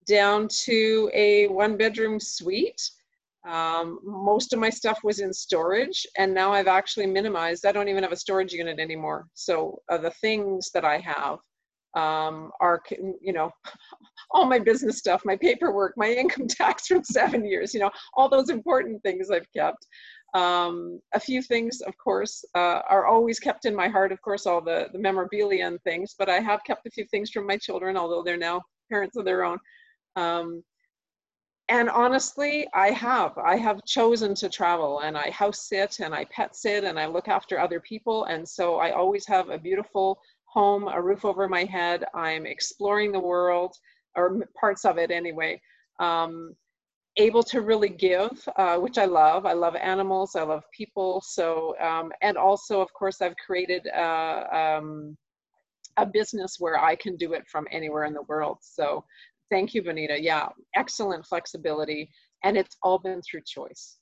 [0.07, 2.83] down to a one bedroom suite
[3.47, 7.65] um, most of my stuff was in storage, and now I've actually minimized.
[7.65, 9.29] I don't even have a storage unit anymore.
[9.35, 11.39] So uh, the things that I have
[11.95, 12.83] um, are,
[13.21, 13.51] you know,
[14.31, 18.29] all my business stuff, my paperwork, my income tax from seven years, you know, all
[18.29, 19.87] those important things I've kept.
[20.35, 24.13] Um, a few things, of course, uh, are always kept in my heart.
[24.13, 27.31] Of course, all the, the memorabilia and things, but I have kept a few things
[27.31, 29.59] from my children, although they're now parents of their own.
[30.17, 30.63] Um,
[31.69, 36.25] and honestly i have i have chosen to travel and i house sit and i
[36.27, 40.21] pet sit and i look after other people and so i always have a beautiful
[40.45, 43.75] home a roof over my head i'm exploring the world
[44.17, 45.61] or parts of it anyway
[46.01, 46.55] um,
[47.19, 51.77] able to really give uh, which i love i love animals i love people so
[51.81, 55.17] um, and also of course i've created uh, um,
[55.97, 59.05] a business where i can do it from anywhere in the world so
[59.51, 60.21] Thank you, Benita.
[60.21, 62.11] Yeah, excellent flexibility.
[62.45, 63.99] And it's all been through choice.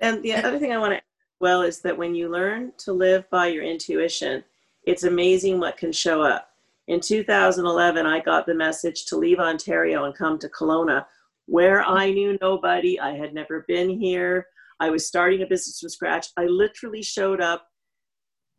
[0.00, 1.00] And the other thing I want to
[1.40, 4.44] well is that when you learn to live by your intuition,
[4.84, 6.50] it's amazing what can show up.
[6.86, 11.06] In 2011, I got the message to leave Ontario and come to Kelowna,
[11.46, 13.00] where I knew nobody.
[13.00, 14.46] I had never been here.
[14.80, 16.28] I was starting a business from scratch.
[16.36, 17.66] I literally showed up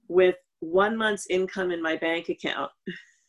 [0.07, 2.71] with one month's income in my bank account.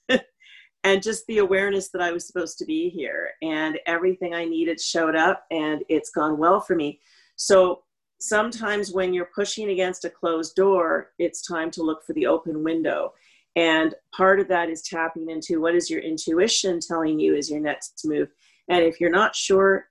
[0.85, 4.81] and just the awareness that I was supposed to be here and everything I needed
[4.81, 7.01] showed up and it's gone well for me.
[7.35, 7.83] So
[8.21, 12.63] sometimes when you're pushing against a closed door, it's time to look for the open
[12.63, 13.13] window.
[13.57, 17.61] And part of that is tapping into what is your intuition telling you is your
[17.61, 18.29] next move.
[18.69, 19.89] And if you're not sure,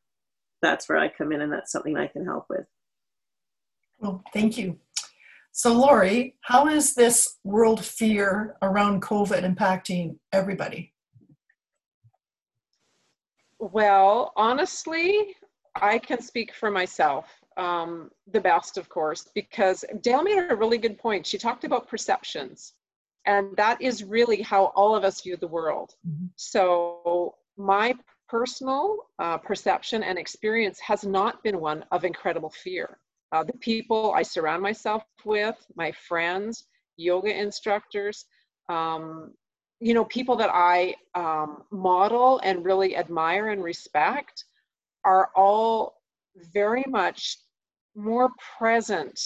[0.62, 2.65] that's where I come in and that's something I can help with.
[3.99, 4.78] Well, thank you.
[5.51, 10.93] So, Lori, how is this world fear around COVID impacting everybody?
[13.58, 15.36] Well, honestly,
[15.75, 20.78] I can speak for myself um, the best, of course, because Dale made a really
[20.78, 21.25] good point.
[21.25, 22.73] She talked about perceptions,
[23.26, 25.94] and that is really how all of us view the world.
[26.08, 26.28] Mm-hmm.
[26.36, 27.96] So, my
[28.28, 32.98] personal uh, perception and experience has not been one of incredible fear
[33.36, 38.26] uh, the people I surround myself with, my friends, yoga instructors,
[38.70, 39.34] um,
[39.82, 44.46] you know, people that I um, model and really admire and respect
[45.04, 45.96] are all
[46.54, 47.38] very much
[47.96, 49.20] more present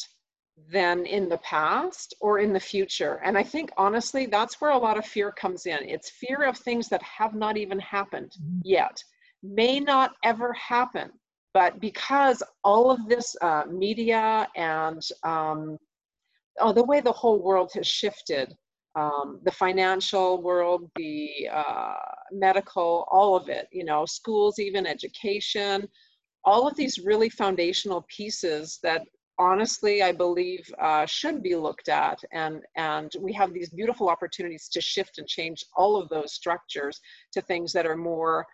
[0.72, 3.22] than in the past or in the future.
[3.24, 5.80] And I think honestly, that's where a lot of fear comes in.
[5.82, 8.62] It's fear of things that have not even happened mm-hmm.
[8.64, 9.04] yet,
[9.42, 11.12] may not ever happen.
[11.54, 15.80] But because all of this uh, media and um,
[16.60, 18.56] oh, the way the whole world has shifted,
[18.96, 21.94] um, the financial world, the uh,
[22.32, 25.88] medical, all of it, you know, schools, even education,
[26.44, 29.02] all of these really foundational pieces that
[29.40, 34.68] honestly I believe uh, should be looked at and and we have these beautiful opportunities
[34.70, 37.00] to shift and change all of those structures
[37.32, 38.46] to things that are more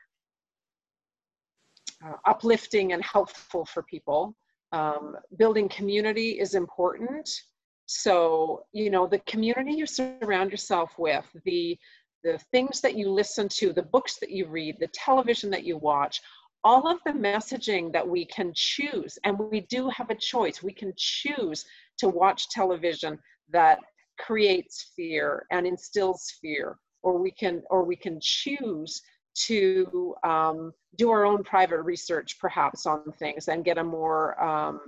[2.06, 4.36] uh, uplifting and helpful for people.
[4.72, 7.30] Um, building community is important.
[7.88, 11.78] So you know the community you surround yourself with the
[12.24, 15.78] the things that you listen to the books that you read the television that you
[15.78, 16.20] watch
[16.66, 20.74] all of the messaging that we can choose, and we do have a choice, we
[20.74, 21.64] can choose
[22.00, 23.20] to watch television
[23.52, 23.78] that
[24.18, 29.00] creates fear and instills fear, or we can, or we can choose
[29.36, 34.80] to um, do our own private research perhaps on things and get a more um,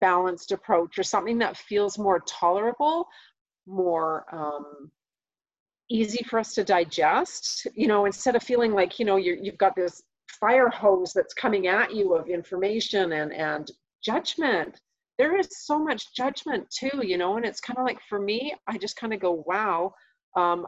[0.00, 3.08] balanced approach or something that feels more tolerable,
[3.66, 4.92] more um,
[5.90, 9.56] easy for us to digest you know instead of feeling like you know you have
[9.56, 10.02] got this
[10.40, 13.70] fire hose that's coming at you of information and and
[14.02, 14.80] judgment.
[15.18, 18.54] There is so much judgment too you know and it's kind of like for me
[18.68, 19.92] i just kind of go wow
[20.36, 20.64] um,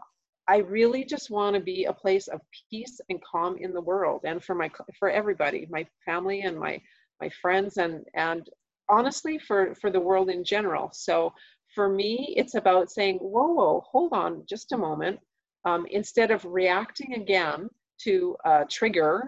[0.49, 4.23] i really just want to be a place of peace and calm in the world
[4.25, 6.81] and for my for everybody my family and my
[7.21, 8.49] my friends and and
[8.89, 10.91] honestly for for the world in general.
[10.93, 11.33] So
[11.75, 15.21] for me it's about saying whoa whoa hold on just a moment
[15.65, 17.69] um, instead of reacting again
[18.03, 18.37] to
[18.69, 19.25] trigger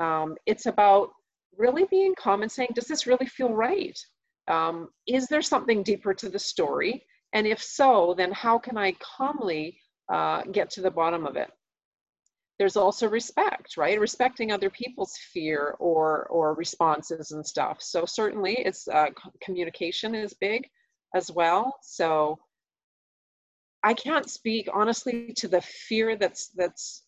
[0.00, 1.10] um, it's about
[1.56, 3.98] really being calm and saying, does this really feel right?
[4.48, 7.04] Um, is there something deeper to the story?
[7.32, 9.78] And if so, then how can I calmly
[10.12, 11.50] uh, get to the bottom of it?
[12.58, 13.98] There's also respect, right?
[13.98, 17.78] Respecting other people's fear or or responses and stuff.
[17.80, 19.06] So certainly, it's uh,
[19.42, 20.68] communication is big
[21.14, 21.78] as well.
[21.82, 22.38] So
[23.82, 27.04] I can't speak honestly to the fear that's that's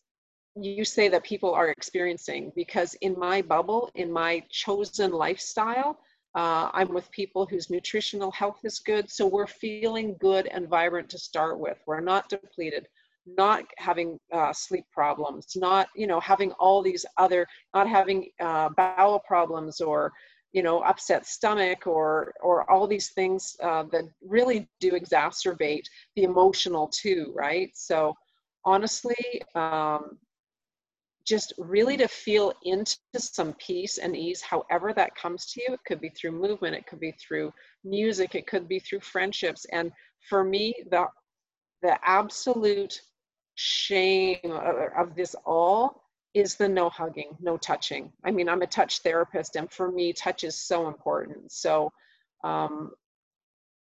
[0.55, 5.99] you say that people are experiencing because in my bubble in my chosen lifestyle
[6.35, 9.09] uh, i'm with people whose nutritional health is good.
[9.09, 11.77] So we're feeling good and vibrant to start with.
[11.85, 12.87] We're not depleted
[13.25, 18.69] not having uh, sleep problems not you know having all these other not having uh,
[18.75, 20.11] bowel problems or
[20.51, 25.85] you know upset stomach or or all these things uh, that really do exacerbate
[26.15, 27.69] the emotional too right?
[27.75, 28.13] So
[28.65, 30.17] honestly um,
[31.25, 35.73] just really to feel into some peace and ease, however that comes to you.
[35.73, 39.65] It could be through movement, it could be through music, it could be through friendships.
[39.71, 39.91] And
[40.29, 41.05] for me, the
[41.81, 43.01] the absolute
[43.55, 44.39] shame
[44.97, 48.11] of this all is the no hugging, no touching.
[48.23, 51.51] I mean, I'm a touch therapist, and for me, touch is so important.
[51.51, 51.91] So,
[52.43, 52.91] um,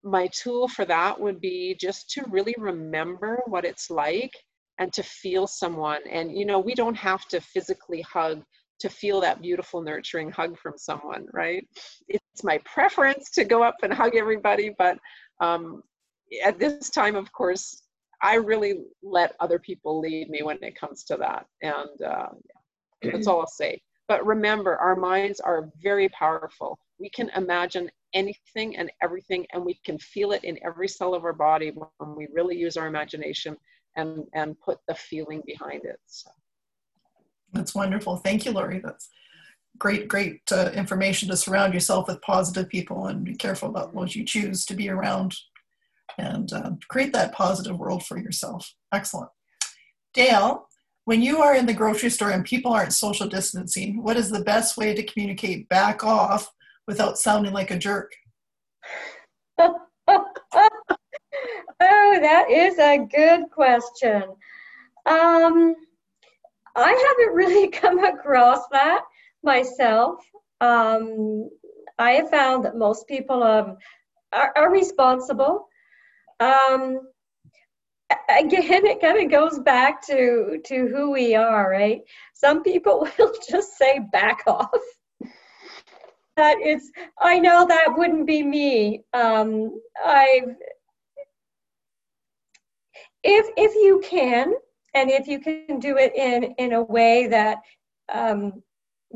[0.04, 4.34] my tool for that would be just to really remember what it's like
[4.80, 6.02] and to feel someone.
[6.10, 8.44] And, you know, we don't have to physically hug
[8.80, 11.68] to feel that beautiful, nurturing hug from someone, right?
[12.08, 14.98] It's my preference to go up and hug everybody, but
[15.42, 15.84] um,
[16.44, 17.84] at this time, of course,
[18.22, 21.46] I really let other people lead me when it comes to that.
[21.62, 22.30] And uh,
[23.02, 23.82] yeah, that's all I'll say.
[24.08, 26.80] But remember, our minds are very powerful.
[27.00, 31.26] We can imagine anything and everything, and we can feel it in every cell of
[31.26, 33.56] our body when we really use our imagination
[33.96, 36.30] and and put the feeling behind it so.
[37.54, 38.18] that's wonderful.
[38.18, 38.80] Thank you lori.
[38.80, 39.10] That's
[39.78, 44.16] great great uh, information to surround yourself with positive people and be careful about what
[44.16, 45.36] you choose to be around
[46.18, 48.74] and uh, create that positive world for yourself.
[48.94, 49.30] Excellent.
[50.14, 50.70] Dale
[51.10, 54.44] when you are in the grocery store and people aren't social distancing what is the
[54.44, 56.52] best way to communicate back off
[56.88, 58.12] without sounding like a jerk
[61.82, 64.24] Oh, that is a good question.
[65.06, 65.76] Um,
[66.76, 69.02] I haven't really come across that
[69.44, 70.20] myself.
[70.62, 71.50] Um,
[71.98, 73.78] I have found that most people um,
[74.34, 75.68] are, are, responsible.
[76.40, 77.00] Um,
[78.30, 82.02] again, it kind of goes back to to who we are, right?
[82.34, 84.70] Some people will just say back off.
[86.36, 86.92] That it's.
[87.20, 89.04] I know that wouldn't be me.
[89.14, 90.56] Um, I've
[93.24, 94.54] if if you can
[94.96, 97.60] and if you can do it in in a way that
[98.12, 98.64] um,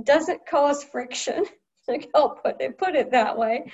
[0.04, 1.46] doesn't cause friction
[1.88, 3.66] like i'll put it put it that way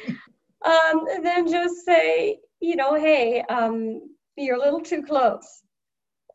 [0.65, 4.01] um, then just say you know hey um,
[4.35, 5.63] you're a little too close.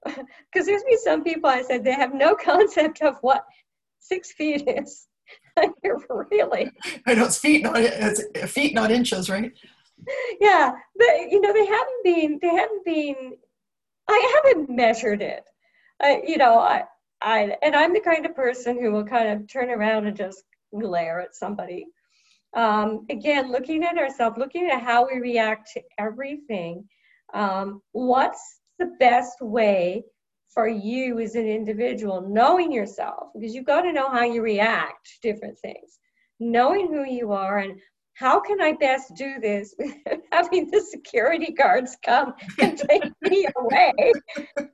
[0.52, 3.44] Because there's been some people i said they have no concept of what
[4.00, 5.08] six feet is.
[6.30, 6.70] Really
[7.06, 9.50] i know it's feet not it's feet not inches right?
[10.40, 13.36] Yeah but you know they haven't been they haven't been
[14.08, 15.44] I haven't measured it.
[16.00, 16.84] I, you know, I,
[17.22, 20.44] I, and I'm the kind of person who will kind of turn around and just
[20.78, 21.86] glare at somebody.
[22.54, 26.84] Um, again, looking at ourselves, looking at how we react to everything.
[27.32, 30.04] Um, what's the best way
[30.52, 35.04] for you as an individual, knowing yourself, because you've got to know how you react
[35.04, 35.98] to different things,
[36.38, 37.80] knowing who you are and
[38.14, 43.46] how can I best do this without having the security guards come and take me
[43.56, 44.12] away?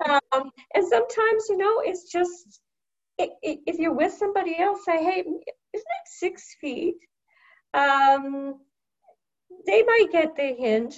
[0.08, 2.60] Um, and sometimes, you know, it's just
[3.18, 6.96] if you're with somebody else, say, hey, isn't it six feet?
[7.74, 8.56] Um,
[9.66, 10.94] they might get the hint,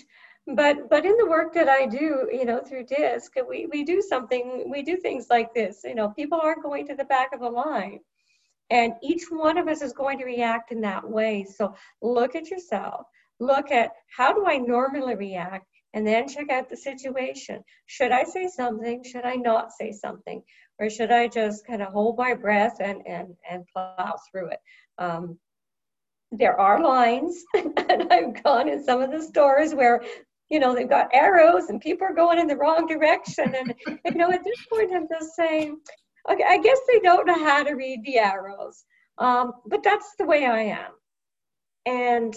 [0.47, 4.01] but but in the work that I do, you know, through DISC, we, we do
[4.01, 5.81] something, we do things like this.
[5.85, 8.01] You know, people aren't going to the back of the line.
[8.71, 11.45] And each one of us is going to react in that way.
[11.45, 13.07] So look at yourself.
[13.39, 15.67] Look at how do I normally react?
[15.95, 17.63] And then check out the situation.
[17.87, 19.05] Should I say something?
[19.05, 20.43] Should I not say something?
[20.79, 24.61] Or should I just kind of hold my breath and, and, and plow through it?
[24.97, 25.39] Um,
[26.31, 30.03] there are lines, and I've gone in some of the stores where
[30.53, 34.15] you know they've got arrows and people are going in the wrong direction and you
[34.15, 35.79] know at this point i'm just saying
[36.31, 38.85] okay, I guess they don't know how to read the arrows.
[39.19, 40.93] Um, but that's the way I am.
[41.87, 42.37] And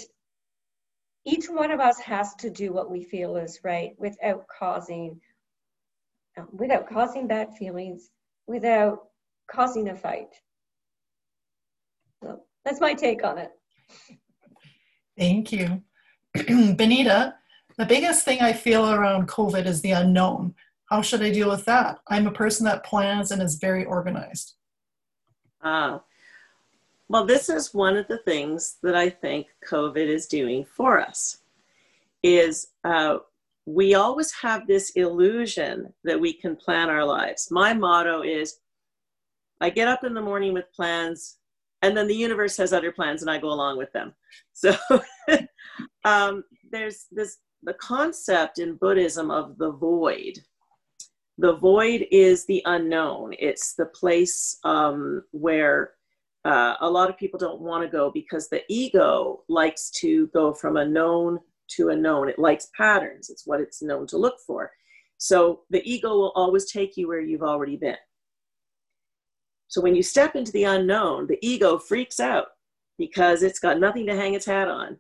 [1.26, 5.20] each one of us has to do what we feel is right without causing
[6.38, 8.10] um, without causing bad feelings,
[8.46, 9.08] without
[9.50, 10.36] causing a fight.
[12.22, 13.52] So that's my take on it.
[15.18, 15.82] Thank you.
[16.76, 17.36] Benita,
[17.78, 20.56] the biggest thing I feel around COVID is the unknown.
[20.90, 22.00] How should I deal with that?
[22.08, 24.54] I'm a person that plans and is very organized.
[25.64, 26.02] Ah,
[27.08, 31.40] well, this is one of the things that I think COVID is doing for us.
[32.24, 33.18] Is uh,
[33.66, 37.50] we always have this illusion that we can plan our lives.
[37.52, 38.60] My motto is,
[39.62, 41.38] I get up in the morning with plans,
[41.82, 44.14] and then the universe has other plans, and I go along with them.
[44.54, 44.76] So
[46.06, 50.40] um, there's this the concept in Buddhism of the void
[51.38, 53.34] the void is the unknown.
[53.40, 55.92] It's the place um, where
[56.46, 60.54] uh, a lot of people don't want to go because the ego likes to go
[60.54, 61.40] from a known
[61.72, 62.30] to a known.
[62.30, 64.72] It likes patterns, it's what it's known to look for.
[65.18, 67.98] So the ego will always take you where you've already been.
[69.68, 72.48] So when you step into the unknown, the ego freaks out
[72.98, 74.98] because it's got nothing to hang its hat on.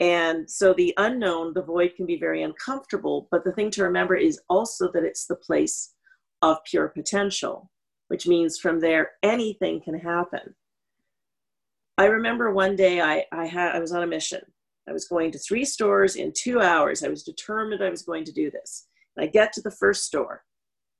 [0.00, 3.28] And so the unknown, the void can be very uncomfortable.
[3.30, 5.92] But the thing to remember is also that it's the place
[6.40, 7.70] of pure potential,
[8.08, 10.54] which means from there anything can happen.
[11.98, 14.40] I remember one day I, I had I was on a mission.
[14.88, 17.04] I was going to three stores in two hours.
[17.04, 18.86] I was determined I was going to do this.
[19.14, 20.44] And I get to the first store,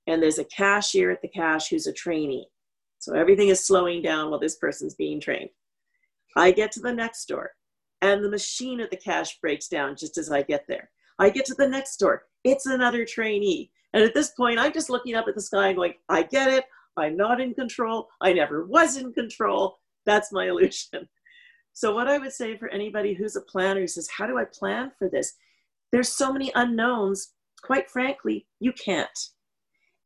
[0.07, 2.48] and there's a cashier at the cash who's a trainee.
[2.98, 5.48] So everything is slowing down while this person's being trained.
[6.36, 7.53] I get to the next store
[8.03, 10.90] and the machine at the cash breaks down just as I get there.
[11.18, 12.24] I get to the next door.
[12.44, 13.70] it's another trainee.
[13.92, 16.51] And at this point, I'm just looking up at the sky and going, I get
[16.51, 16.64] it.
[16.96, 18.09] I'm not in control.
[18.20, 19.78] I never was in control.
[20.07, 21.09] That's my illusion.
[21.72, 24.44] So, what I would say for anybody who's a planner who says, How do I
[24.44, 25.34] plan for this?
[25.92, 27.32] There's so many unknowns.
[27.62, 29.18] Quite frankly, you can't.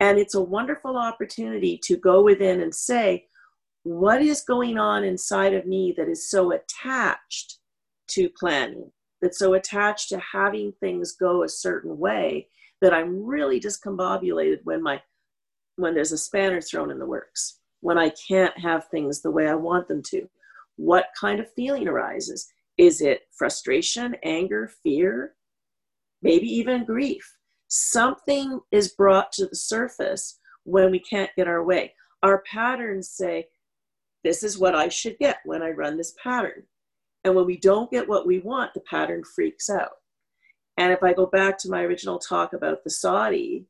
[0.00, 3.26] And it's a wonderful opportunity to go within and say,
[3.82, 7.58] What is going on inside of me that is so attached
[8.08, 8.90] to planning,
[9.20, 12.48] that's so attached to having things go a certain way
[12.80, 15.00] that I'm really discombobulated when my
[15.76, 19.48] when there's a spanner thrown in the works, when I can't have things the way
[19.48, 20.28] I want them to.
[20.76, 22.46] What kind of feeling arises?
[22.78, 25.34] Is it frustration, anger, fear,
[26.22, 27.36] maybe even grief?
[27.68, 31.94] Something is brought to the surface when we can't get our way.
[32.22, 33.48] Our patterns say,
[34.22, 36.64] This is what I should get when I run this pattern.
[37.24, 39.92] And when we don't get what we want, the pattern freaks out.
[40.76, 43.66] And if I go back to my original talk about the Saudi,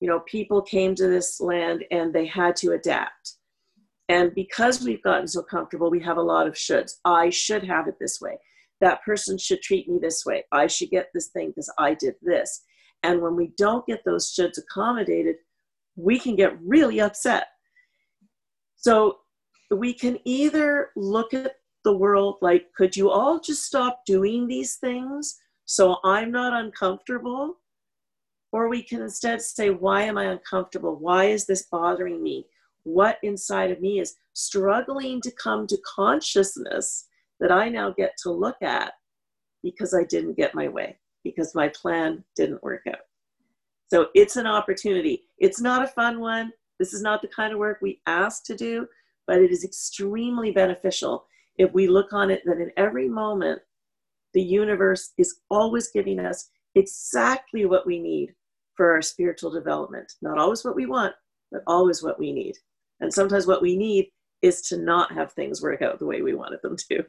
[0.00, 3.34] you know, people came to this land and they had to adapt.
[4.08, 6.92] And because we've gotten so comfortable, we have a lot of shoulds.
[7.04, 8.38] I should have it this way.
[8.80, 10.44] That person should treat me this way.
[10.52, 12.62] I should get this thing because I did this.
[13.02, 15.36] And when we don't get those shoulds accommodated,
[15.96, 17.48] we can get really upset.
[18.76, 19.18] So
[19.70, 24.76] we can either look at the world like, could you all just stop doing these
[24.76, 27.58] things so I'm not uncomfortable?
[28.52, 30.96] Or we can instead say, why am I uncomfortable?
[30.96, 32.46] Why is this bothering me?
[32.84, 37.06] What inside of me is struggling to come to consciousness
[37.40, 38.94] that I now get to look at
[39.62, 43.00] because I didn't get my way, because my plan didn't work out.
[43.88, 45.24] So it's an opportunity.
[45.38, 46.52] It's not a fun one.
[46.78, 48.86] This is not the kind of work we ask to do,
[49.26, 51.26] but it is extremely beneficial
[51.58, 53.60] if we look on it that in every moment,
[54.32, 58.34] the universe is always giving us exactly what we need
[58.74, 60.12] for our spiritual development.
[60.22, 61.14] Not always what we want,
[61.50, 62.54] but always what we need.
[63.00, 64.08] And sometimes what we need
[64.42, 67.04] is to not have things work out the way we wanted them to.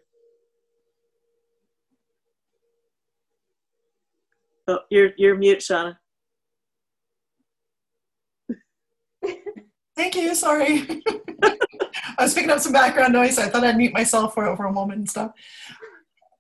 [4.68, 5.98] Oh, you're you're mute, Shauna.
[9.96, 10.34] Thank you.
[10.36, 11.04] Sorry.
[12.20, 13.40] I was picking up some background noise.
[13.40, 15.32] I thought I'd mute myself for, for a moment and stuff.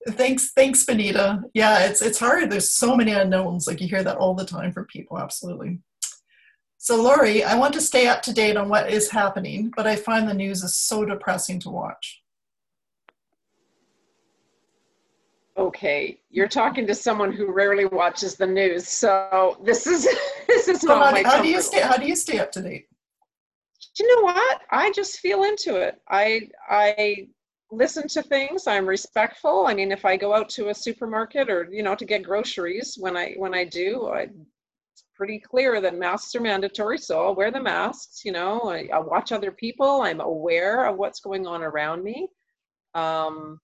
[0.10, 1.42] Thanks, thanks, Benita.
[1.54, 2.50] Yeah, it's it's hard.
[2.50, 3.66] There's so many unknowns.
[3.66, 5.18] Like you hear that all the time from people.
[5.18, 5.80] Absolutely.
[6.78, 9.96] So, Lori, I want to stay up to date on what is happening, but I
[9.96, 12.22] find the news is so depressing to watch.
[15.58, 20.08] Okay, you're talking to someone who rarely watches the news, so this is
[20.48, 21.82] this is So not how, my how do you stay?
[21.82, 22.88] How do you stay up to date?
[24.00, 24.62] You know what?
[24.72, 26.02] I just feel into it.
[26.10, 27.28] I I
[27.72, 28.68] listen to things.
[28.68, 29.68] I'm respectful.
[29.68, 32.98] I mean, if I go out to a supermarket or you know to get groceries,
[33.00, 36.98] when I when I do, I, it's pretty clear that masks are mandatory.
[36.98, 38.24] So I'll wear the masks.
[38.26, 40.02] You know, I, I watch other people.
[40.02, 42.28] I'm aware of what's going on around me.
[42.96, 43.60] Um,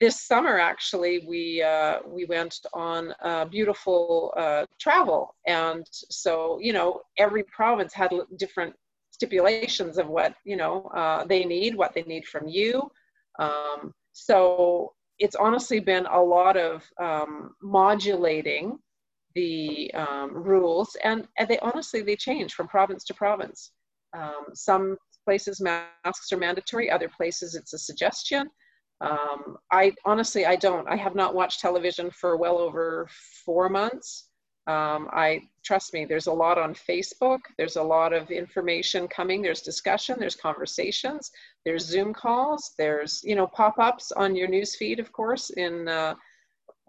[0.00, 6.72] this summer, actually, we uh, we went on uh, beautiful uh, travel, and so you
[6.72, 8.74] know every province had different
[9.14, 12.90] stipulations of what you know uh, they need, what they need from you.
[13.38, 18.78] Um, so it's honestly been a lot of um, modulating
[19.34, 23.70] the um, rules, and, and they honestly they change from province to province.
[24.16, 28.48] Um, some places masks are mandatory, other places it's a suggestion.
[29.00, 30.88] Um, I honestly I don't.
[30.88, 33.08] I have not watched television for well over
[33.44, 34.28] four months.
[34.66, 36.04] Um, I trust me.
[36.06, 37.40] There's a lot on Facebook.
[37.58, 39.42] There's a lot of information coming.
[39.42, 40.16] There's discussion.
[40.18, 41.30] There's conversations.
[41.66, 42.72] There's Zoom calls.
[42.78, 46.14] There's you know pop-ups on your news feed, of course, in uh,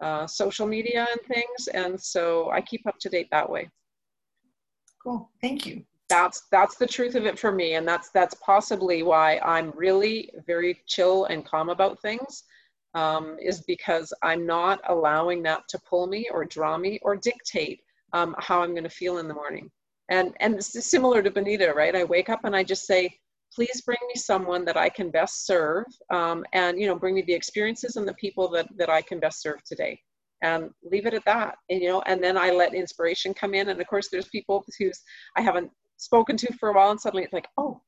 [0.00, 1.68] uh, social media and things.
[1.68, 3.68] And so I keep up to date that way.
[5.02, 5.30] Cool.
[5.40, 5.84] Thank you.
[6.08, 10.30] That's that's the truth of it for me, and that's that's possibly why I'm really
[10.46, 12.44] very chill and calm about things.
[12.96, 17.80] Um, is because I'm not allowing that to pull me or draw me or dictate
[18.14, 19.70] um, how I'm going to feel in the morning.
[20.08, 21.94] And and similar to Benita, right?
[21.94, 23.02] I wake up and I just say,
[23.54, 27.22] please bring me someone that I can best serve, um, and you know, bring me
[27.22, 30.00] the experiences and the people that that I can best serve today,
[30.42, 31.56] and leave it at that.
[31.70, 33.68] And you know, and then I let inspiration come in.
[33.68, 35.00] And of course, there's people who's
[35.36, 37.82] I haven't spoken to for a while, and suddenly it's like, oh,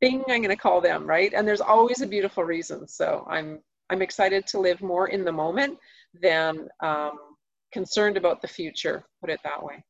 [0.00, 1.32] bing, I'm going to call them, right?
[1.34, 2.86] And there's always a beautiful reason.
[2.86, 3.60] So I'm
[3.90, 5.78] I'm excited to live more in the moment
[6.20, 7.18] than um,
[7.72, 9.04] concerned about the future.
[9.20, 9.84] Put it that way.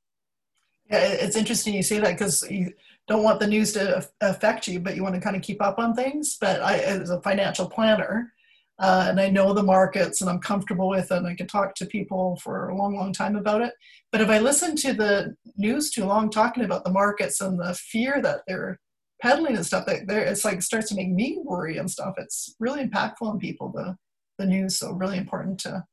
[0.90, 2.72] Yeah, it's interesting you say that because you
[3.08, 5.78] don't want the news to affect you, but you want to kind of keep up
[5.78, 6.36] on things.
[6.40, 8.32] But I, as a financial planner,
[8.78, 11.74] uh, and I know the markets and I'm comfortable with it, and I can talk
[11.76, 13.72] to people for a long, long time about it.
[14.12, 17.74] But if I listen to the news too long talking about the markets and the
[17.74, 18.78] fear that they're
[19.20, 22.14] peddling and stuff, that there it's like starts to make me worry and stuff.
[22.18, 23.96] It's really impactful on people the
[24.38, 24.78] the news.
[24.78, 25.84] So really important to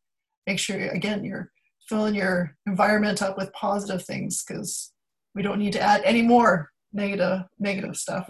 [0.47, 1.51] make sure again you're
[1.87, 4.91] filling your environment up with positive things because
[5.35, 8.29] we don't need to add any more negative negative stuff.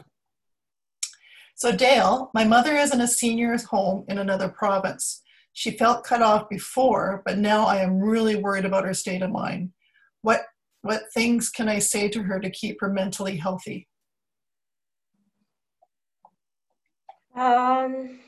[1.56, 5.22] So Dale, my mother is in a senior's home in another province.
[5.54, 9.32] She felt cut off before, but now I am really worried about her state of
[9.32, 9.72] mind.
[10.22, 10.42] What
[10.82, 13.88] what things can I say to her to keep her mentally healthy?
[17.36, 18.20] Um,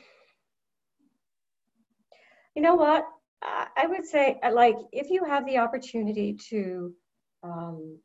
[2.54, 3.06] you know what?
[3.42, 6.92] I would say, uh, like, if you have the opportunity to
[7.44, 7.98] um,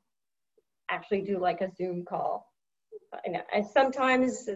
[0.90, 2.52] actually do like a Zoom call,
[3.26, 4.56] and, and sometimes, uh,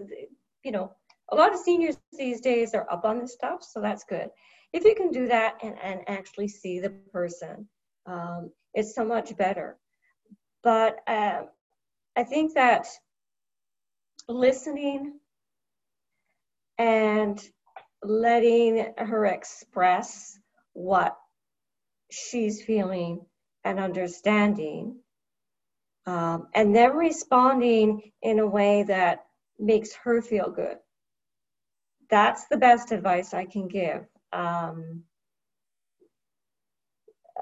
[0.64, 0.92] you know,
[1.32, 4.30] a lot of seniors these days are up on this stuff, so that's good.
[4.74, 7.68] If you can do that and, and actually see the person,
[8.06, 9.78] um, it's so much better.
[10.62, 11.44] But uh,
[12.16, 12.86] I think that
[14.28, 15.20] listening
[16.78, 17.42] and
[18.04, 20.38] letting her express
[20.74, 21.18] what
[22.12, 23.26] she's feeling
[23.64, 24.98] and understanding,
[26.06, 29.26] um, and then responding in a way that
[29.58, 30.78] makes her feel good.
[32.10, 34.06] That's the best advice I can give.
[34.32, 35.04] Um,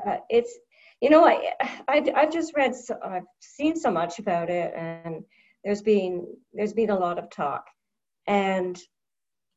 [0.08, 0.58] uh, it's,
[1.02, 1.52] you know, I,
[1.90, 5.24] I, I've just read, so, I've seen so much about it, and
[5.66, 7.66] there's been there's been a lot of talk,
[8.28, 8.80] and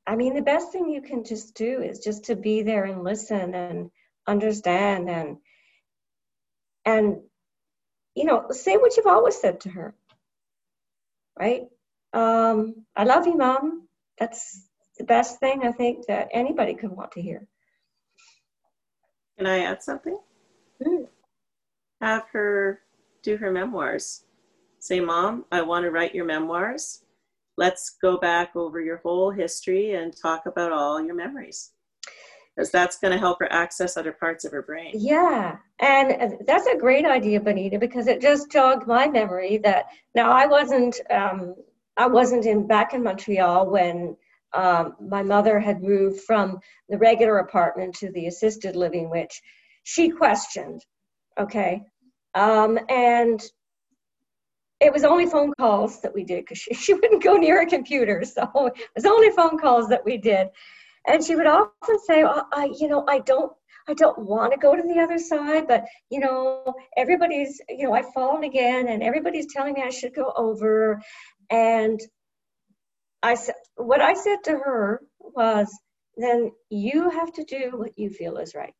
[0.06, 3.02] I mean, the best thing you can just do is just to be there and
[3.02, 3.90] listen and
[4.26, 5.38] understand and
[6.84, 7.16] and
[8.14, 9.94] you know, say what you've always said to her,
[11.38, 11.64] right?
[12.14, 13.88] Um, I love you, mom.
[14.18, 17.46] That's the best thing I think that anybody could want to hear.
[19.36, 20.18] Can I add something?
[20.82, 21.08] Mm.
[22.00, 22.80] Have her
[23.22, 24.24] do her memoirs.
[24.78, 27.02] Say, Mom, I want to write your memoirs.
[27.56, 31.70] Let's go back over your whole history and talk about all your memories.
[32.54, 34.92] Because that's going to help her access other parts of her brain.
[34.94, 40.30] Yeah, and that's a great idea, Benita because it just jogged my memory that now
[40.30, 41.54] I wasn't um,
[41.98, 44.16] I wasn't in back in Montreal when
[44.54, 49.42] um, my mother had moved from the regular apartment to the assisted living, which
[49.82, 50.84] she questioned.
[51.38, 51.82] Okay.
[52.34, 53.42] Um, and
[54.80, 57.66] it was only phone calls that we did because she, she wouldn't go near a
[57.66, 58.22] computer.
[58.24, 60.48] So it was only phone calls that we did.
[61.06, 63.52] And she would often say, oh, I, you know, I don't
[63.88, 67.94] I don't want to go to the other side, but you know, everybody's, you know,
[67.94, 71.00] I've fallen again and everybody's telling me I should go over.
[71.50, 72.00] And
[73.22, 75.70] I said, what I said to her was,
[76.16, 78.74] then you have to do what you feel is right.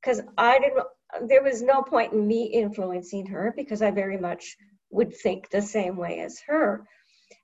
[0.00, 0.84] Because I didn't,
[1.28, 4.56] there was no point in me influencing her because I very much
[4.90, 6.86] would think the same way as her.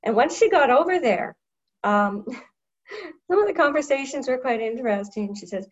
[0.02, 1.36] And once she got over there,
[1.82, 2.24] um,
[3.30, 5.34] some of the conversations were quite interesting.
[5.34, 5.66] She says,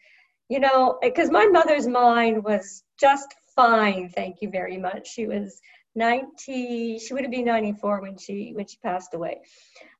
[0.48, 5.08] you know, because my mother's mind was just fine, thank you very much.
[5.08, 5.60] She was
[5.94, 9.40] 90 she would have been 94 when she when she passed away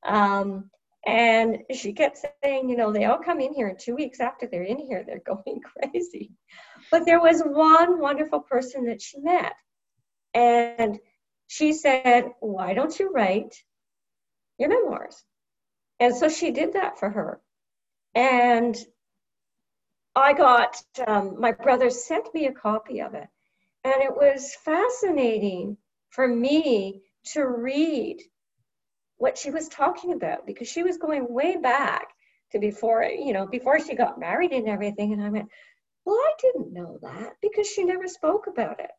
[0.03, 0.69] um,
[1.05, 4.47] and she kept saying you know they all come in here and two weeks after
[4.47, 6.31] they're in here they're going crazy
[6.89, 9.53] but there was one wonderful person that she met
[10.33, 10.99] and
[11.53, 13.55] she said why don't you write
[14.57, 15.23] your memoirs
[15.99, 17.41] and so she did that for her
[18.15, 18.75] and
[20.15, 23.27] i got um, my brother sent me a copy of it
[23.83, 25.77] and it was fascinating
[26.09, 28.17] for me to read
[29.17, 32.07] what she was talking about because she was going way back
[32.51, 35.13] to before, you know, before she got married and everything.
[35.13, 35.49] And I went,
[36.05, 38.91] well, I didn't know that because she never spoke about it.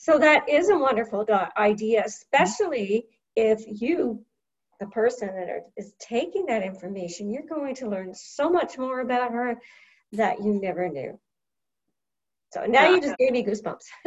[0.00, 1.26] So that is a wonderful
[1.56, 4.24] idea, especially if you,
[4.78, 9.00] the person that are, is taking that information, you're going to learn so much more
[9.00, 9.56] about her
[10.12, 11.18] that you never knew.
[12.52, 12.94] So now yeah.
[12.94, 13.86] you just gave me goosebumps.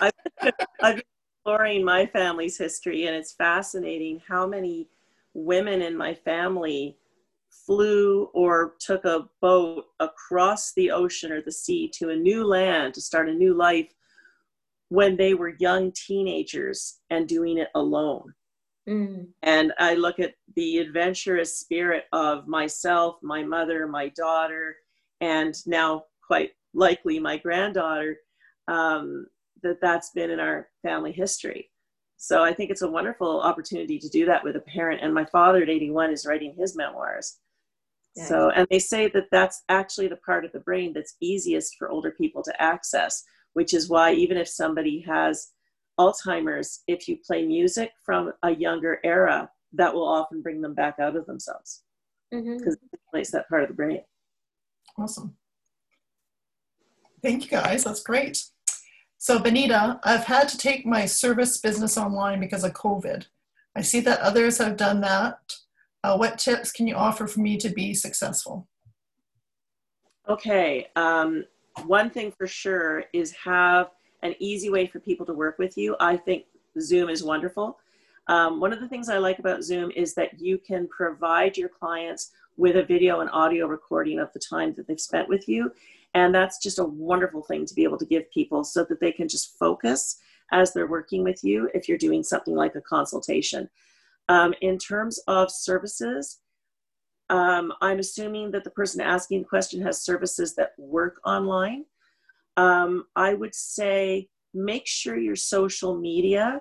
[0.00, 1.04] I've, I've been
[1.36, 4.88] exploring my family's history, and it's fascinating how many
[5.34, 6.96] women in my family
[7.66, 12.94] flew or took a boat across the ocean or the sea to a new land
[12.94, 13.92] to start a new life
[14.92, 18.34] when they were young teenagers and doing it alone.
[18.88, 19.28] Mm.
[19.42, 24.76] And I look at the adventurous spirit of myself, my mother, my daughter,
[25.20, 28.18] and now quite likely my granddaughter.
[28.68, 29.26] Um,
[29.62, 31.70] that that's been in our family history.
[32.16, 35.00] So I think it's a wonderful opportunity to do that with a parent.
[35.02, 37.38] And my father at 81 is writing his memoirs.
[38.14, 41.88] So, and they say that that's actually the part of the brain that's easiest for
[41.88, 43.24] older people to access,
[43.54, 45.48] which is why even if somebody has
[45.98, 50.96] Alzheimer's, if you play music from a younger era, that will often bring them back
[50.98, 51.82] out of themselves
[52.30, 52.70] because mm-hmm.
[52.92, 54.00] it plays that part of the brain.
[54.98, 55.36] Awesome.
[57.22, 57.84] Thank you guys.
[57.84, 58.44] That's great.
[59.18, 63.26] So, Benita, I've had to take my service business online because of COVID.
[63.76, 65.38] I see that others have done that.
[66.02, 68.68] Uh, what tips can you offer for me to be successful?
[70.28, 70.88] Okay.
[70.96, 71.44] Um,
[71.84, 73.90] one thing for sure is have
[74.22, 75.96] an easy way for people to work with you.
[76.00, 76.44] I think
[76.80, 77.78] Zoom is wonderful.
[78.28, 81.68] Um, one of the things I like about Zoom is that you can provide your
[81.68, 85.72] clients with a video and audio recording of the time that they've spent with you.
[86.14, 89.12] And that's just a wonderful thing to be able to give people so that they
[89.12, 90.18] can just focus
[90.52, 93.68] as they're working with you if you're doing something like a consultation.
[94.28, 96.40] Um, in terms of services,
[97.30, 101.84] um, I'm assuming that the person asking the question has services that work online.
[102.56, 106.60] Um, I would say make sure your social media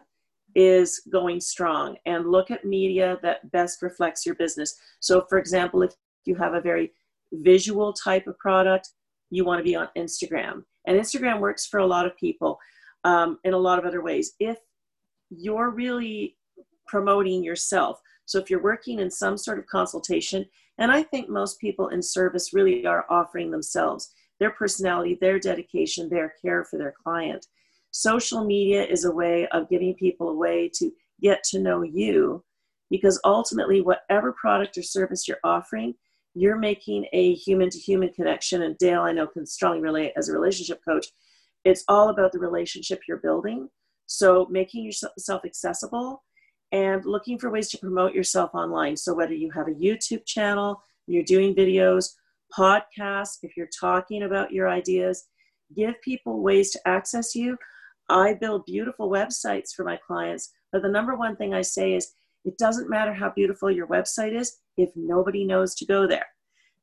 [0.56, 4.76] is going strong and look at media that best reflects your business.
[5.00, 5.94] So, for example, if
[6.26, 6.92] you have a very
[7.32, 8.90] visual type of product,
[9.30, 10.64] you want to be on Instagram.
[10.86, 12.60] And Instagram works for a lot of people
[13.04, 14.34] um, in a lot of other ways.
[14.40, 14.58] If
[15.30, 16.38] you're really
[16.88, 18.00] promoting yourself,
[18.32, 20.46] so if you're working in some sort of consultation,
[20.78, 24.10] and I think most people in service really are offering themselves,
[24.40, 27.46] their personality, their dedication, their care for their client.
[27.92, 30.90] Social media is a way of giving people a way to
[31.22, 32.42] get to know you
[32.90, 35.94] because ultimately, whatever product or service you're offering,
[36.34, 38.62] you're making a human to human connection.
[38.62, 41.08] And Dale, I know, can strongly relate as a relationship coach.
[41.66, 43.68] It's all about the relationship you're building.
[44.06, 46.24] So making yourself accessible
[46.72, 48.96] and looking for ways to promote yourself online.
[48.96, 52.14] So whether you have a YouTube channel, you're doing videos,
[52.58, 55.28] podcasts, if you're talking about your ideas,
[55.76, 57.58] give people ways to access you.
[58.10, 62.14] I build beautiful websites for my clients, but the number one thing I say is
[62.44, 66.26] it doesn't matter how beautiful your website is if nobody knows to go there.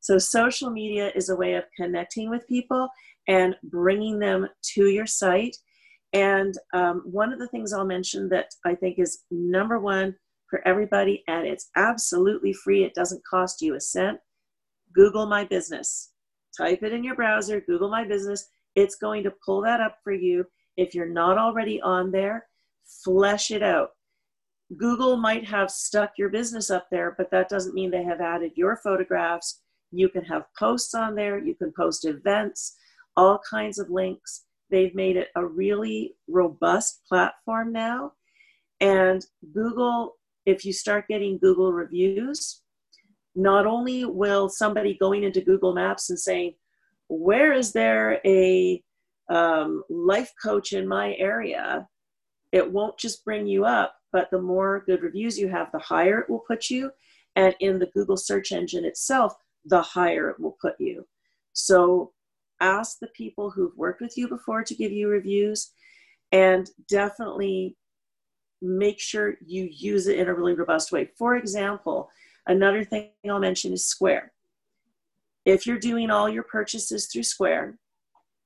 [0.00, 2.88] So, social media is a way of connecting with people
[3.26, 5.56] and bringing them to your site.
[6.12, 10.14] And um, one of the things I'll mention that I think is number one
[10.48, 14.18] for everybody, and it's absolutely free, it doesn't cost you a cent
[14.94, 16.12] Google My Business.
[16.56, 18.48] Type it in your browser, Google My Business.
[18.74, 20.44] It's going to pull that up for you.
[20.76, 22.46] If you're not already on there,
[23.04, 23.90] flesh it out.
[24.76, 28.52] Google might have stuck your business up there, but that doesn't mean they have added
[28.54, 29.60] your photographs.
[29.90, 32.76] You can have posts on there, you can post events,
[33.16, 34.44] all kinds of links.
[34.70, 38.12] They've made it a really robust platform now.
[38.80, 40.16] And Google,
[40.46, 42.62] if you start getting Google reviews,
[43.34, 46.54] not only will somebody going into Google Maps and saying,
[47.08, 48.82] Where is there a
[49.30, 51.88] um, life coach in my area?
[52.52, 56.20] It won't just bring you up, but the more good reviews you have, the higher
[56.20, 56.90] it will put you.
[57.36, 61.06] And in the Google search engine itself, the higher it will put you.
[61.52, 62.12] So
[62.60, 65.72] ask the people who've worked with you before to give you reviews
[66.32, 67.76] and definitely
[68.60, 71.10] make sure you use it in a really robust way.
[71.16, 72.10] For example,
[72.46, 74.32] another thing I'll mention is Square.
[75.44, 77.78] If you're doing all your purchases through Square,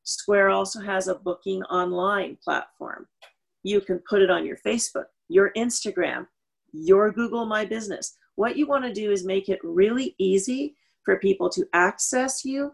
[0.05, 3.07] Square also has a booking online platform.
[3.63, 6.27] You can put it on your Facebook, your Instagram,
[6.73, 8.17] your Google My Business.
[8.35, 12.73] What you want to do is make it really easy for people to access you,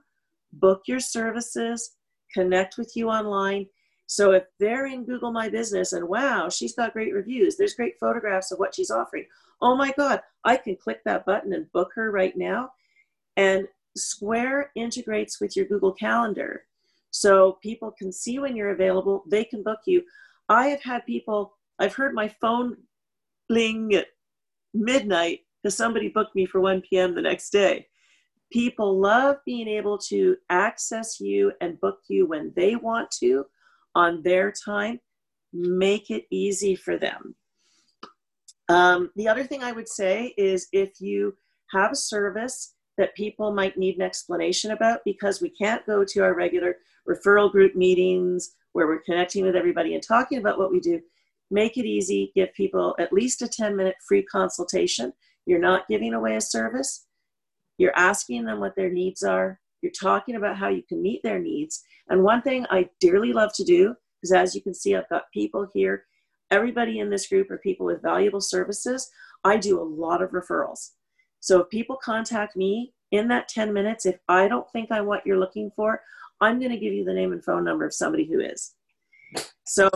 [0.52, 1.96] book your services,
[2.32, 3.66] connect with you online.
[4.06, 7.98] So if they're in Google My Business and wow, she's got great reviews, there's great
[8.00, 9.26] photographs of what she's offering.
[9.60, 12.70] Oh my God, I can click that button and book her right now.
[13.36, 16.64] And Square integrates with your Google Calendar.
[17.10, 20.02] So people can see when you're available, they can book you.
[20.48, 22.76] I have had people, I've heard my phone
[23.48, 24.06] bling at
[24.74, 27.14] midnight because somebody booked me for 1 p.m.
[27.14, 27.88] the next day.
[28.50, 33.44] People love being able to access you and book you when they want to
[33.94, 35.00] on their time.
[35.52, 37.34] Make it easy for them.
[38.68, 41.34] Um, the other thing I would say is if you
[41.72, 46.20] have a service that people might need an explanation about because we can't go to
[46.20, 46.76] our regular
[47.08, 51.00] referral group meetings where we're connecting with everybody and talking about what we do,
[51.50, 55.12] make it easy, give people at least a 10 minute free consultation.
[55.46, 57.06] You're not giving away a service,
[57.78, 61.38] you're asking them what their needs are, you're talking about how you can meet their
[61.38, 61.82] needs.
[62.08, 65.30] And one thing I dearly love to do, because as you can see, I've got
[65.32, 66.04] people here,
[66.50, 69.08] everybody in this group are people with valuable services.
[69.44, 70.90] I do a lot of referrals.
[71.40, 75.24] So if people contact me in that 10 minutes, if I don't think I'm what
[75.24, 76.02] you're looking for,
[76.40, 78.74] I'm going to give you the name and phone number of somebody who is.
[79.64, 79.90] So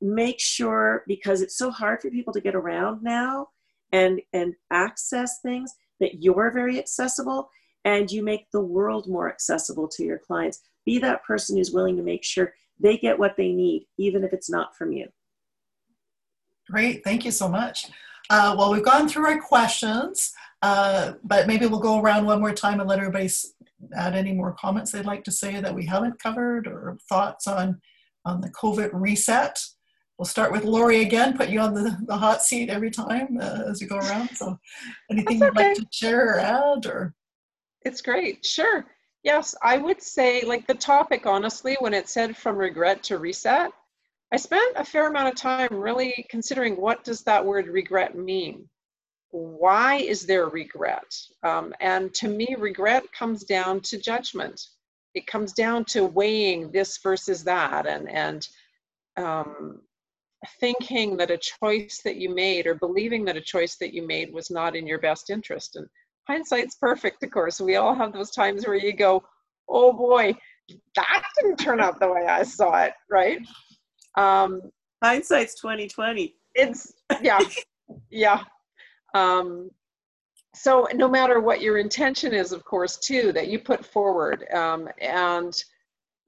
[0.00, 3.48] make sure because it's so hard for people to get around now
[3.92, 5.72] and and access things
[6.02, 7.48] that you're very accessible
[7.84, 10.60] and you make the world more accessible to your clients.
[10.84, 14.32] Be that person who's willing to make sure they get what they need, even if
[14.32, 15.06] it's not from you.
[16.70, 17.86] Great, thank you so much.
[18.30, 20.32] Uh, well, we've gone through our questions,
[20.62, 23.28] uh, but maybe we'll go around one more time and let everybody
[23.94, 27.80] add any more comments they'd like to say that we haven't covered or thoughts on,
[28.24, 29.58] on the COVID reset.
[30.22, 33.64] We'll start with Lori again, put you on the, the hot seat every time uh,
[33.66, 34.30] as we go around.
[34.36, 34.56] So
[35.10, 37.12] anything you'd like to share or add or?
[37.84, 38.86] It's great, sure.
[39.24, 43.72] Yes, I would say like the topic, honestly, when it said from regret to reset,
[44.32, 48.68] I spent a fair amount of time really considering what does that word regret mean?
[49.32, 51.16] why is there regret?
[51.42, 54.68] Um, and to me, regret comes down to judgment.
[55.14, 58.46] It comes down to weighing this versus that and, and
[59.16, 59.80] um,
[60.60, 64.32] thinking that a choice that you made or believing that a choice that you made
[64.32, 65.76] was not in your best interest.
[65.76, 65.86] And
[66.26, 67.60] hindsight's perfect, of course.
[67.60, 69.22] We all have those times where you go,
[69.68, 70.34] oh boy,
[70.96, 73.38] that didn't turn out the way I saw it, right?
[74.16, 74.60] Um,
[75.02, 76.34] hindsight's 2020.
[76.54, 77.40] It's, yeah,
[78.10, 78.42] yeah,
[79.14, 79.70] um,
[80.54, 84.88] so no matter what your intention is, of course, too, that you put forward, um,
[85.00, 85.54] and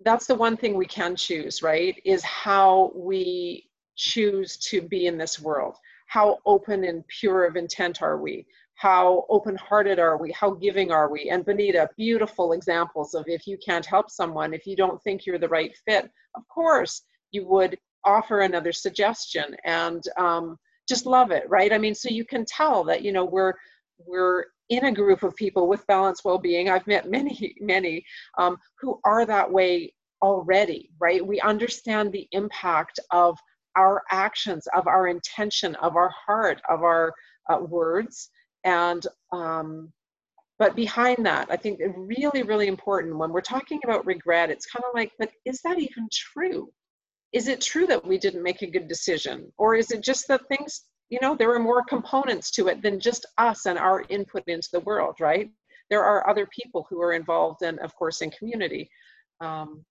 [0.05, 2.01] that's the one thing we can choose, right?
[2.05, 5.76] Is how we choose to be in this world.
[6.07, 8.47] How open and pure of intent are we?
[8.76, 10.32] how open-hearted are we?
[10.32, 11.30] How giving are we?
[11.30, 15.38] And benita beautiful examples of if you can't help someone if you don't think you're
[15.38, 21.49] the right fit of course you would offer another suggestion and um, just love it
[21.49, 21.72] right?
[21.72, 23.55] I mean so you can tell that you know we're
[24.07, 26.68] we're in a group of people with balanced well-being.
[26.68, 28.05] I've met many many
[28.38, 31.24] um, who are that way already right?
[31.24, 33.38] We understand the impact of
[33.77, 37.12] our actions of our intention of our heart of our
[37.51, 38.31] uh, words.
[38.64, 39.93] And um,
[40.59, 44.85] but behind that i think really really important when we're talking about regret it's kind
[44.85, 46.72] of like but is that even true?
[47.33, 49.53] Is it true that we didn't make a good decision?
[49.59, 52.99] Or is it just that things you know there are more components to it than
[52.99, 55.51] just us and our input into the world right?
[55.91, 58.89] There are other people who are involved and of course in community.
[59.41, 59.85] Um,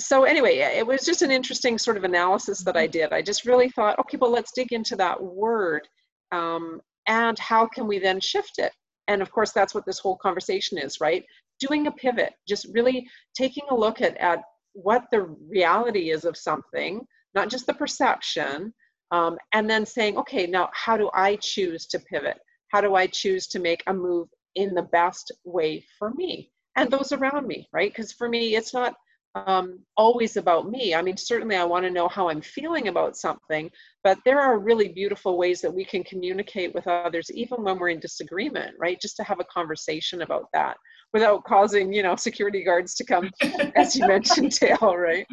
[0.00, 3.44] so anyway it was just an interesting sort of analysis that i did i just
[3.44, 5.86] really thought okay well let's dig into that word
[6.30, 8.72] um, and how can we then shift it
[9.08, 11.24] and of course that's what this whole conversation is right
[11.58, 14.40] doing a pivot just really taking a look at, at
[14.82, 18.72] what the reality is of something, not just the perception,
[19.10, 22.38] um, and then saying, okay, now how do I choose to pivot?
[22.68, 26.90] How do I choose to make a move in the best way for me and
[26.90, 27.90] those around me, right?
[27.90, 28.94] Because for me, it's not
[29.34, 30.94] um, always about me.
[30.94, 33.70] I mean, certainly I want to know how I'm feeling about something,
[34.02, 37.90] but there are really beautiful ways that we can communicate with others, even when we're
[37.90, 39.00] in disagreement, right?
[39.00, 40.76] Just to have a conversation about that
[41.12, 43.30] without causing you know security guards to come
[43.76, 45.26] as you mentioned Dale right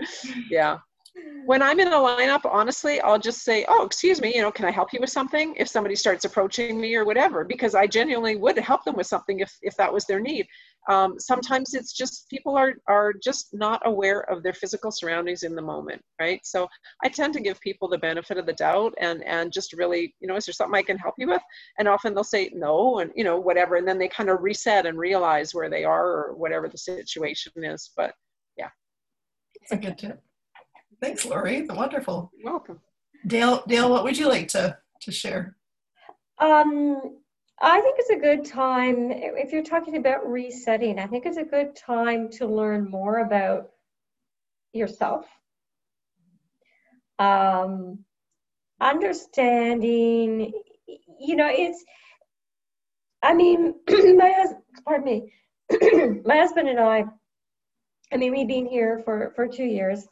[0.50, 0.78] yeah
[1.46, 4.66] when I'm in a lineup, honestly, I'll just say, "Oh, excuse me, you know, can
[4.66, 8.36] I help you with something?" If somebody starts approaching me or whatever, because I genuinely
[8.36, 10.48] would help them with something if if that was their need.
[10.90, 15.56] Um, sometimes it's just people are are just not aware of their physical surroundings in
[15.56, 16.40] the moment, right?
[16.44, 16.68] So
[17.04, 20.28] I tend to give people the benefit of the doubt and and just really, you
[20.28, 21.42] know, is there something I can help you with?
[21.80, 24.86] And often they'll say no, and you know, whatever, and then they kind of reset
[24.86, 27.92] and realize where they are or whatever the situation is.
[27.98, 28.14] But
[28.58, 28.70] yeah,
[29.62, 30.22] it's a good tip.
[31.02, 31.62] Thanks, Lori.
[31.62, 32.32] The wonderful.
[32.38, 32.80] You're welcome.
[33.28, 35.56] Dale, Dale, what would you like to, to share?
[36.40, 37.18] Um,
[37.62, 41.44] I think it's a good time, if you're talking about resetting, I think it's a
[41.44, 43.70] good time to learn more about
[44.74, 45.26] yourself.
[47.18, 48.00] Um,
[48.82, 50.52] understanding,
[51.20, 51.84] you know, it's,
[53.24, 55.34] I mean, my husband, pardon me,
[56.26, 57.06] my husband and I,
[58.12, 60.06] I mean, we've been here for, for two years.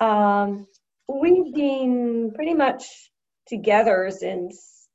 [0.00, 0.66] Um,
[1.08, 2.84] we've been pretty much
[3.48, 4.86] together since,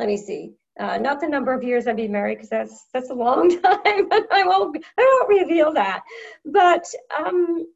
[0.00, 3.10] let me see, uh, not the number of years I've been married because that's that's
[3.10, 4.08] a long time.
[4.32, 6.02] I won't I won't reveal that.
[6.46, 6.86] But
[7.18, 7.66] um,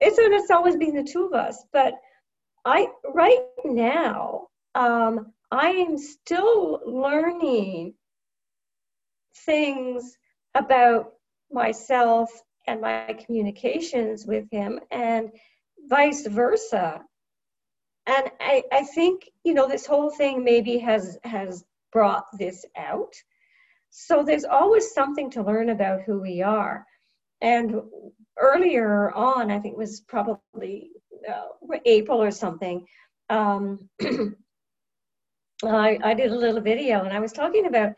[0.00, 1.62] it's it's always been the two of us.
[1.70, 1.94] But
[2.64, 7.92] I right now um, I am still learning
[9.44, 10.16] things
[10.54, 11.12] about
[11.52, 12.30] myself
[12.66, 15.30] and my communications with him and
[15.90, 17.02] vice versa
[18.10, 23.14] and I, I think you know this whole thing maybe has has brought this out.
[23.90, 26.86] So there's always something to learn about who we are.
[27.40, 27.74] And
[28.40, 30.90] earlier on i think it was probably
[31.28, 32.86] uh, april or something
[33.28, 33.88] um,
[35.62, 37.92] I, I did a little video and i was talking about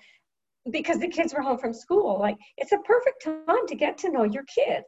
[0.71, 4.11] because the kids were home from school like it's a perfect time to get to
[4.11, 4.83] know your kid.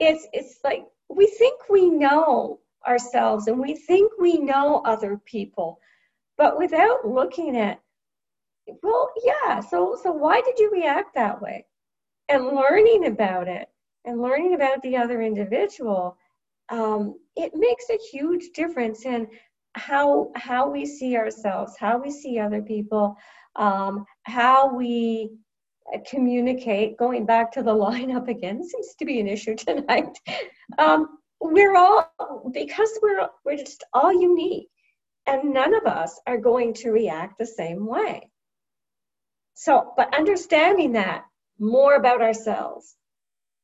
[0.00, 5.78] It's it's like we think we know ourselves and we think we know other people
[6.36, 7.80] but without looking at
[8.82, 11.64] well yeah so so why did you react that way
[12.28, 13.68] and learning about it
[14.04, 16.16] and learning about the other individual
[16.70, 19.26] um, it makes a huge difference in
[19.74, 23.16] how how we see ourselves how we see other people
[23.56, 25.30] um, how we
[26.08, 30.18] communicate, going back to the lineup again, seems to be an issue tonight.
[30.76, 32.10] Um, we're all,
[32.52, 34.68] because we're, we're just all unique,
[35.26, 38.30] and none of us are going to react the same way.
[39.54, 41.24] So, but understanding that
[41.58, 42.96] more about ourselves,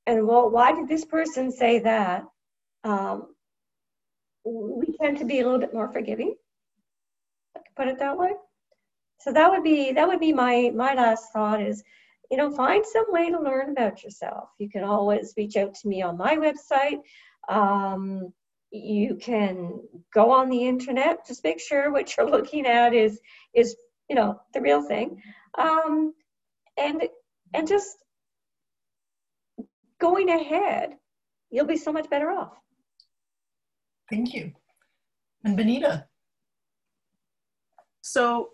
[0.07, 2.25] and well, why did this person say that?
[2.83, 3.35] Um,
[4.45, 6.35] we tend to be a little bit more forgiving.
[7.57, 8.33] I could put it that way
[9.25, 11.83] so that would be that would be my my last thought is
[12.31, 15.89] you know find some way to learn about yourself you can always reach out to
[15.89, 17.01] me on my website
[17.49, 18.32] um,
[18.70, 19.80] you can
[20.12, 23.20] go on the internet just make sure what you're looking at is
[23.55, 23.76] is
[24.09, 25.22] you know the real thing.
[25.59, 26.14] Um,
[26.76, 27.03] and
[27.55, 27.97] and just
[30.01, 30.97] going ahead
[31.55, 32.59] you'll be so much better off.
[34.11, 34.53] Thank you.
[35.45, 36.07] And benita.
[38.01, 38.51] So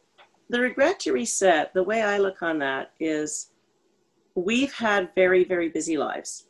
[0.51, 3.53] the regret to reset, the way I look on that is
[4.35, 6.47] we've had very, very busy lives.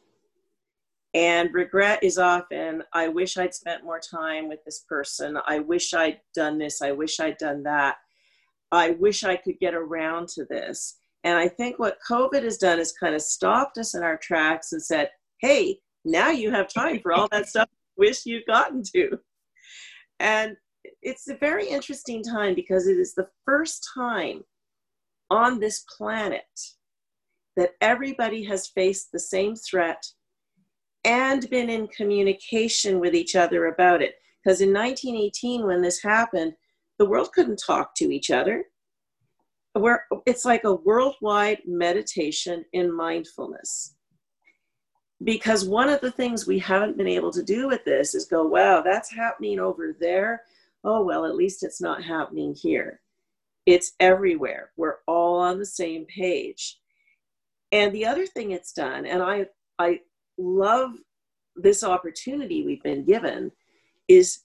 [1.15, 5.39] And regret is often, I wish I'd spent more time with this person.
[5.47, 6.83] I wish I'd done this.
[6.83, 7.97] I wish I'd done that.
[8.71, 10.99] I wish I could get around to this.
[11.25, 14.73] And I think what COVID has done is kind of stopped us in our tracks
[14.73, 18.83] and said, hey, now you have time for all that stuff you wish you'd gotten
[18.95, 19.19] to.
[20.21, 20.57] And
[21.03, 24.45] it's a very interesting time because it is the first time
[25.29, 26.45] on this planet
[27.57, 30.07] that everybody has faced the same threat
[31.05, 34.17] and been in communication with each other about it.
[34.43, 36.55] Because in 1918, when this happened,
[36.99, 38.65] the world couldn't talk to each other.
[39.75, 43.95] Where it's like a worldwide meditation in mindfulness.
[45.23, 48.43] Because one of the things we haven't been able to do with this is go
[48.45, 50.43] wow that's happening over there.
[50.83, 53.01] Oh well at least it's not happening here.
[53.67, 54.73] It's everywhere.
[54.77, 56.81] We're all on the same page.
[57.71, 59.47] And the other thing it's done and i
[59.79, 60.01] i
[60.41, 60.93] love
[61.57, 63.53] this opportunity we've been given
[64.09, 64.41] is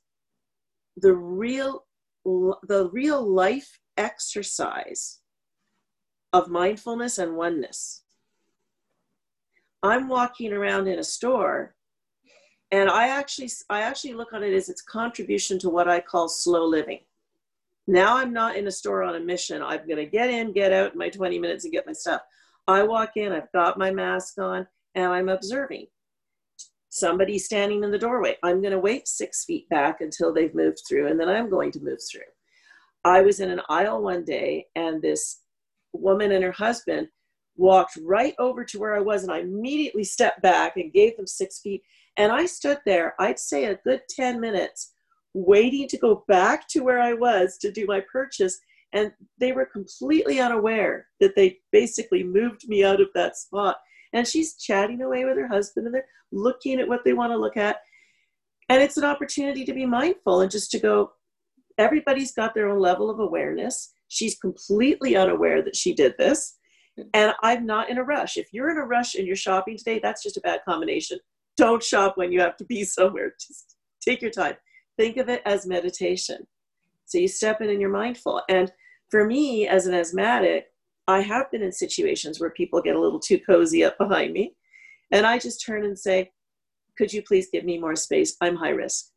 [0.97, 1.85] the real
[2.23, 5.19] the real life exercise
[6.33, 8.03] of mindfulness and oneness.
[9.83, 11.75] I'm walking around in a store
[12.71, 16.27] and I actually I actually look on it as its contribution to what I call
[16.27, 16.99] slow living.
[17.87, 19.61] Now I'm not in a store on a mission.
[19.61, 22.21] I'm going to get in, get out in my 20 minutes and get my stuff.
[22.67, 25.87] I walk in, I've got my mask on, and I'm observing.
[26.89, 28.37] Somebody standing in the doorway.
[28.41, 31.71] I'm going to wait six feet back until they've moved through, and then I'm going
[31.73, 32.21] to move through.
[33.05, 35.41] I was in an aisle one day and this
[35.93, 37.07] woman and her husband
[37.55, 41.27] walked right over to where I was and I immediately stepped back and gave them
[41.27, 41.83] six feet.
[42.17, 44.93] And I stood there, I'd say a good 10 minutes,
[45.35, 48.59] waiting to go back to where I was to do my purchase.
[48.91, 53.77] And they were completely unaware that they basically moved me out of that spot.
[54.15, 57.37] And she's chatting away with her husband and they're looking at what they want to
[57.37, 57.81] look at.
[58.69, 61.11] And it's an opportunity to be mindful and just to go,
[61.77, 63.93] everybody's got their own level of awareness.
[64.07, 66.57] She's completely unaware that she did this.
[67.13, 68.37] And I'm not in a rush.
[68.37, 71.19] If you're in a rush and you're shopping today, that's just a bad combination.
[71.57, 73.33] Don't shop when you have to be somewhere.
[73.39, 74.55] Just take your time.
[74.97, 76.47] Think of it as meditation.
[77.03, 78.41] So you step in and you're mindful.
[78.47, 78.71] And
[79.11, 80.67] for me, as an asthmatic,
[81.07, 84.55] I have been in situations where people get a little too cozy up behind me.
[85.11, 86.31] And I just turn and say,
[86.97, 88.35] Could you please give me more space?
[88.41, 89.07] I'm high risk.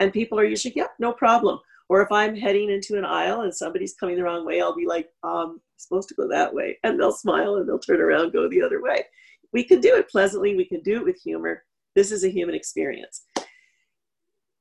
[0.00, 1.58] And people are usually, Yep, yeah, no problem.
[1.88, 4.86] Or if I'm heading into an aisle and somebody's coming the wrong way, I'll be
[4.86, 6.78] like, um, supposed to go that way.
[6.82, 9.04] And they'll smile and they'll turn around, go the other way.
[9.52, 11.62] We can do it pleasantly, we can do it with humor.
[11.94, 13.26] This is a human experience.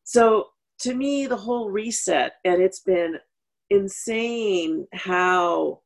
[0.03, 0.49] So
[0.81, 3.17] to me, the whole reset, and it's been
[3.69, 5.79] insane how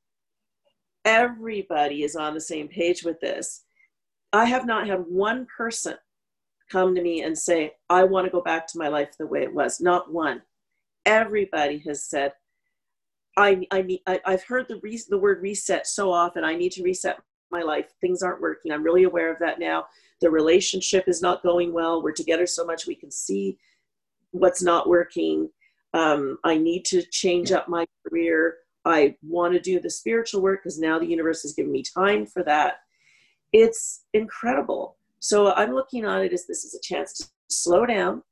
[1.08, 3.64] everybody is on the same page with this.
[4.32, 5.96] I have not had one person
[6.70, 9.42] come to me and say, I want to go back to my life the way
[9.42, 9.82] it was.
[9.82, 10.44] Not one
[11.08, 12.34] everybody has said,
[13.38, 16.44] I, I need, I, have heard the, re- the word reset so often.
[16.44, 17.86] I need to reset my life.
[18.02, 18.72] Things aren't working.
[18.72, 19.86] I'm really aware of that now.
[20.22, 22.04] The relationship is not going well.
[22.04, 23.58] We're together so much we can see
[24.32, 25.50] what's not working.
[25.94, 28.58] Um, I need to change up my career.
[28.88, 32.26] I want to do the spiritual work because now the universe has given me time
[32.26, 32.76] for that.
[33.54, 34.98] It's incredible.
[35.20, 38.24] So I'm looking on it as this is a chance to slow down,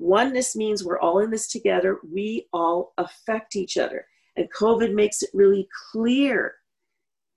[0.00, 1.98] Oneness means we're all in this together.
[2.10, 4.06] We all affect each other.
[4.36, 6.54] And COVID makes it really clear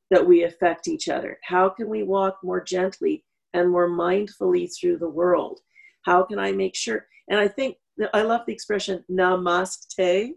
[0.10, 1.38] that we affect each other.
[1.44, 5.60] How can we walk more gently and more mindfully through the world?
[6.04, 7.06] How can I make sure?
[7.28, 7.76] And I think
[8.14, 10.34] I love the expression namaste.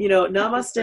[0.00, 0.82] You know, namaste,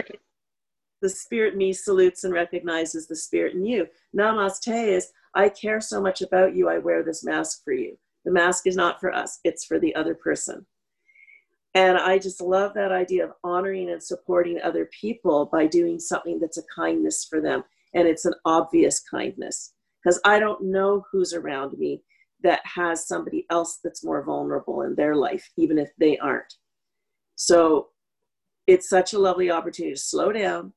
[1.02, 3.88] the spirit me salutes and recognizes the spirit in you.
[4.16, 7.98] Namaste is, I care so much about you, I wear this mask for you.
[8.24, 10.64] The mask is not for us, it's for the other person.
[11.74, 16.38] And I just love that idea of honoring and supporting other people by doing something
[16.38, 17.64] that's a kindness for them.
[17.94, 22.02] And it's an obvious kindness because I don't know who's around me
[22.44, 26.54] that has somebody else that's more vulnerable in their life, even if they aren't.
[27.34, 27.88] So
[28.68, 30.74] it's such a lovely opportunity to slow down,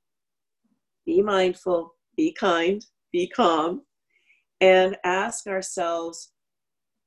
[1.06, 3.82] be mindful, be kind, be calm,
[4.62, 6.32] and ask ourselves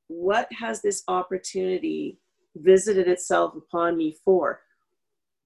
[0.08, 2.20] what has this opportunity
[2.56, 4.60] visited itself upon me for?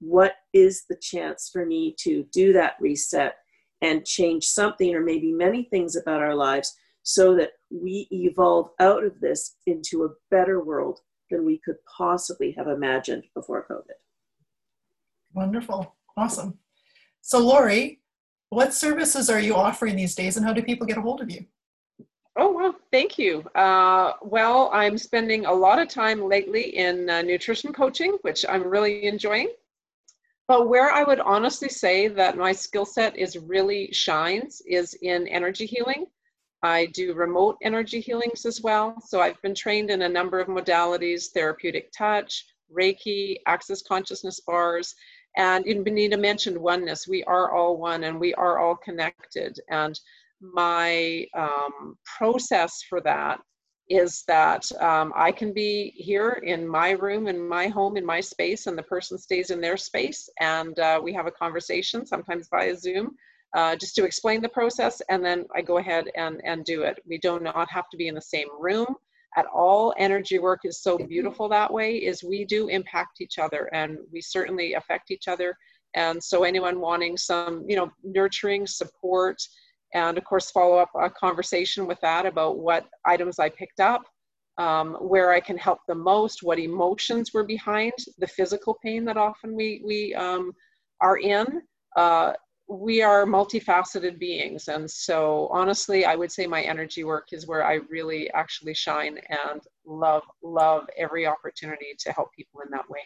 [0.00, 3.36] What is the chance for me to do that reset
[3.80, 6.74] and change something or maybe many things about our lives
[7.04, 10.98] so that we evolve out of this into a better world
[11.30, 14.07] than we could possibly have imagined before COVID?
[15.38, 15.94] Wonderful.
[16.16, 16.58] Awesome.
[17.20, 18.00] So, Lori,
[18.48, 21.30] what services are you offering these days and how do people get a hold of
[21.30, 21.46] you?
[22.34, 23.42] Oh, well, thank you.
[23.54, 28.64] Uh, well, I'm spending a lot of time lately in uh, nutrition coaching, which I'm
[28.66, 29.50] really enjoying.
[30.48, 35.28] But where I would honestly say that my skill set is really shines is in
[35.28, 36.06] energy healing.
[36.64, 39.00] I do remote energy healings as well.
[39.06, 42.44] So I've been trained in a number of modalities therapeutic touch,
[42.76, 44.94] Reiki, access consciousness bars.
[45.36, 47.06] And Benita mentioned oneness.
[47.06, 49.58] We are all one and we are all connected.
[49.70, 49.98] And
[50.40, 53.40] my um, process for that
[53.88, 58.20] is that um, I can be here in my room, in my home, in my
[58.20, 62.48] space, and the person stays in their space, and uh, we have a conversation, sometimes
[62.50, 63.16] via Zoom,
[63.56, 66.98] uh, just to explain the process, and then I go ahead and, and do it.
[67.08, 68.94] We do not have to be in the same room
[69.36, 69.94] at all.
[69.98, 74.20] Energy work is so beautiful that way, is we do impact each other, and we
[74.20, 75.56] certainly affect each other.
[75.94, 79.36] And so anyone wanting some, you know, nurturing support,
[79.94, 84.02] and of course follow up a conversation with that about what items I picked up,
[84.58, 89.16] um, where I can help the most, what emotions were behind the physical pain that
[89.16, 90.52] often we, we um,
[91.00, 91.62] are in.
[91.96, 92.32] Uh,
[92.68, 94.68] we are multifaceted beings.
[94.68, 99.18] And so honestly, I would say my energy work is where I really actually shine
[99.30, 103.00] and love, love every opportunity to help people in that way.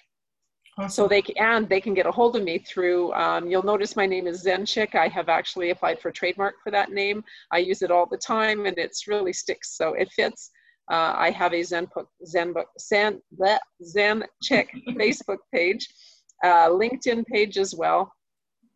[0.89, 3.13] So they can, and they can get a hold of me through.
[3.13, 4.95] Um, you'll notice my name is Zen Chick.
[4.95, 7.23] I have actually applied for trademark for that name.
[7.51, 10.51] I use it all the time, and it's really sticks, so it fits.
[10.91, 13.21] Uh, I have a Zen book, Zen book, Zen,
[13.85, 15.87] Zen Chick Facebook page,
[16.43, 18.11] uh, LinkedIn page as well,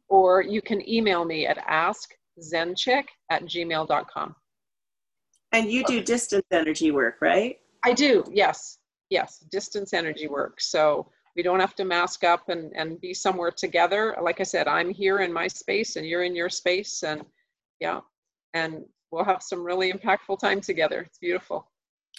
[0.08, 4.34] or you can email me at askzenchick at gmail.com.
[5.52, 7.58] And you do distance energy work, right?
[7.84, 8.24] I do.
[8.32, 8.78] Yes,
[9.10, 10.60] yes, distance energy work.
[10.60, 14.16] So we don't have to mask up and, and be somewhere together.
[14.22, 17.22] Like I said, I'm here in my space and you're in your space and
[17.78, 18.00] yeah,
[18.54, 21.02] and we'll have some really impactful time together.
[21.02, 21.70] It's beautiful.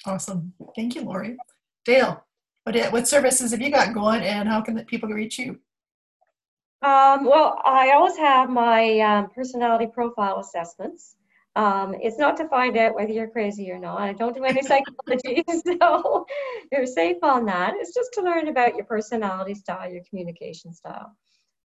[0.05, 0.53] Awesome.
[0.75, 1.35] Thank you, Lori.
[1.83, 2.23] Dale,
[2.63, 5.59] what, what services have you got going and how can people reach you?
[6.81, 11.15] Um, well, I always have my um, personality profile assessments.
[11.55, 13.99] Um, it's not to find out whether you're crazy or not.
[13.99, 16.25] I don't do any psychology, so
[16.71, 17.73] you're safe on that.
[17.77, 21.15] It's just to learn about your personality style, your communication style.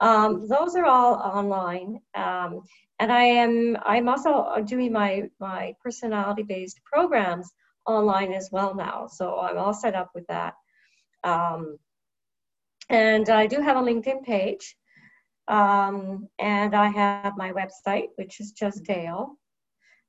[0.00, 2.62] Um, those are all online, um,
[2.98, 7.52] and I am I'm also doing my my personality based programs
[7.86, 9.08] online as well now.
[9.08, 10.54] So I'm all set up with that.
[11.22, 11.76] Um,
[12.88, 14.76] and I do have a LinkedIn page,
[15.48, 19.36] um, and I have my website, which is just Dale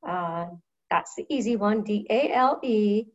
[0.07, 0.47] uh,
[0.89, 3.05] that's the easy one, D A L E,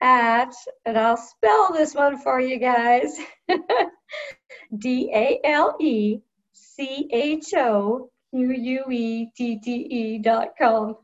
[0.00, 0.52] at,
[0.84, 3.18] and I'll spell this one for you guys
[4.78, 6.18] D A L E
[6.52, 10.96] C H O Q U E T T E dot com.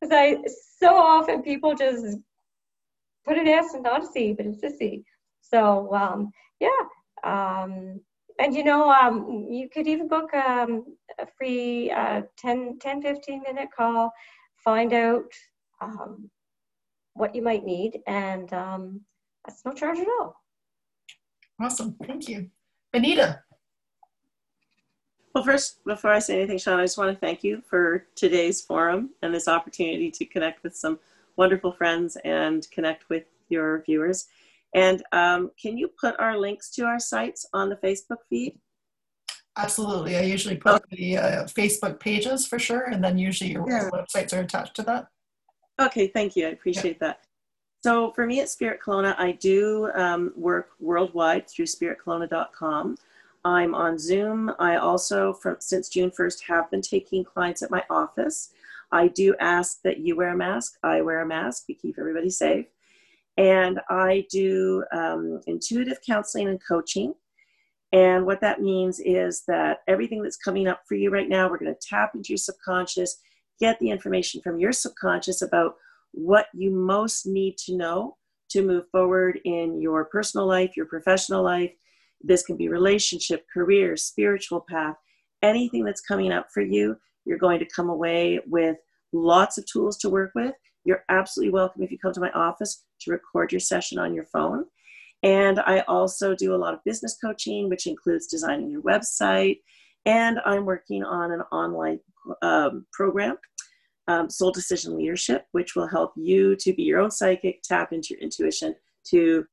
[0.00, 0.38] Because I,
[0.78, 2.18] so often people just
[3.24, 5.04] put an S and not a C, but it's a C.
[5.42, 6.30] So, um,
[6.60, 6.70] yeah.
[7.24, 8.00] Um,
[8.38, 10.84] and you know, um, you could even book um,
[11.18, 14.12] a free uh, 10, 10, 15 minute call
[14.64, 15.24] find out
[15.80, 16.30] um,
[17.14, 19.00] what you might need, and um,
[19.44, 20.36] that's no charge at all.
[21.60, 22.48] Awesome, thank you.
[22.92, 23.42] Benita.
[25.34, 28.60] Well, first, before I say anything, Sean, I just want to thank you for today's
[28.60, 30.98] forum and this opportunity to connect with some
[31.36, 34.28] wonderful friends and connect with your viewers.
[34.74, 38.58] And um, can you put our links to our sites on the Facebook feed?
[39.56, 40.16] Absolutely.
[40.16, 40.96] I usually put okay.
[40.96, 43.90] the uh, Facebook pages for sure, and then usually your yeah.
[43.90, 45.08] websites are attached to that.
[45.80, 46.46] Okay, thank you.
[46.46, 47.08] I appreciate yeah.
[47.08, 47.20] that.
[47.82, 52.96] So for me at Spirit Kelowna, I do um, work worldwide through spiritkelowna.com.
[53.44, 54.52] I'm on Zoom.
[54.58, 58.50] I also, from since June 1st, have been taking clients at my office.
[58.92, 60.78] I do ask that you wear a mask.
[60.82, 61.64] I wear a mask.
[61.68, 62.66] We keep everybody safe.
[63.36, 67.14] And I do um, intuitive counseling and coaching.
[67.92, 71.58] And what that means is that everything that's coming up for you right now, we're
[71.58, 73.18] going to tap into your subconscious,
[73.60, 75.74] get the information from your subconscious about
[76.12, 78.16] what you most need to know
[78.50, 81.72] to move forward in your personal life, your professional life.
[82.22, 84.96] This can be relationship, career, spiritual path,
[85.42, 86.96] anything that's coming up for you.
[87.24, 88.76] You're going to come away with
[89.12, 90.54] lots of tools to work with.
[90.84, 94.24] You're absolutely welcome if you come to my office to record your session on your
[94.26, 94.64] phone.
[95.22, 99.60] And I also do a lot of business coaching, which includes designing your website.
[100.04, 102.00] And I'm working on an online
[102.42, 103.36] um, program,
[104.08, 108.08] um, Soul Decision Leadership, which will help you to be your own psychic, tap into
[108.10, 108.74] your intuition
[109.10, 109.46] to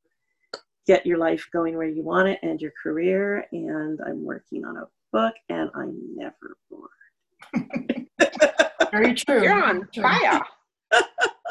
[0.88, 3.46] get your life going where you want it and your career.
[3.52, 6.90] And I'm working on a book, and I'm never bored.
[8.92, 9.44] Very true.
[9.44, 10.04] You're on Very true.
[10.04, 10.42] fire.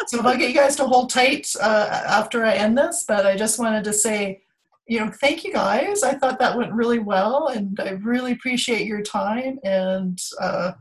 [0.09, 3.27] So if I get you guys to hold tight uh, after I end this, but
[3.27, 4.40] I just wanted to say,
[4.86, 6.02] you know, thank you guys.
[6.02, 10.73] I thought that went really well, and I really appreciate your time and uh,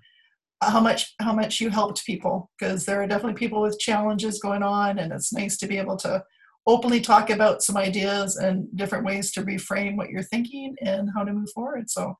[0.63, 4.63] how much how much you helped people because there are definitely people with challenges going
[4.63, 6.23] on, and it's nice to be able to
[6.65, 11.25] openly talk about some ideas and different ways to reframe what you're thinking and how
[11.25, 11.89] to move forward.
[11.89, 12.17] So,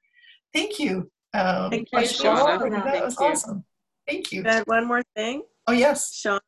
[0.54, 1.10] thank you.
[1.34, 2.60] Um, Thank you, Shauna.
[2.70, 3.26] That Thank was you.
[3.26, 3.64] awesome.
[4.06, 4.44] Thank you.
[4.66, 5.44] One more thing.
[5.68, 6.14] Oh yes.
[6.16, 6.40] Sean,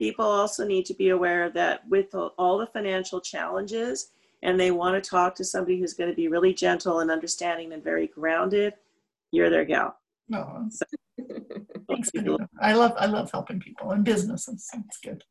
[0.00, 4.10] people also need to be aware that with all the financial challenges,
[4.42, 7.72] and they want to talk to somebody who's going to be really gentle and understanding
[7.72, 8.74] and very grounded,
[9.32, 9.96] you're their gal.
[10.28, 10.68] No,
[11.88, 12.48] Thanks, Anita.
[12.60, 14.68] I love I love helping people and businesses.
[14.74, 15.22] It's good.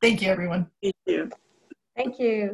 [0.00, 0.70] Thank you, everyone.
[0.82, 1.30] Me too.
[1.96, 2.48] Thank you.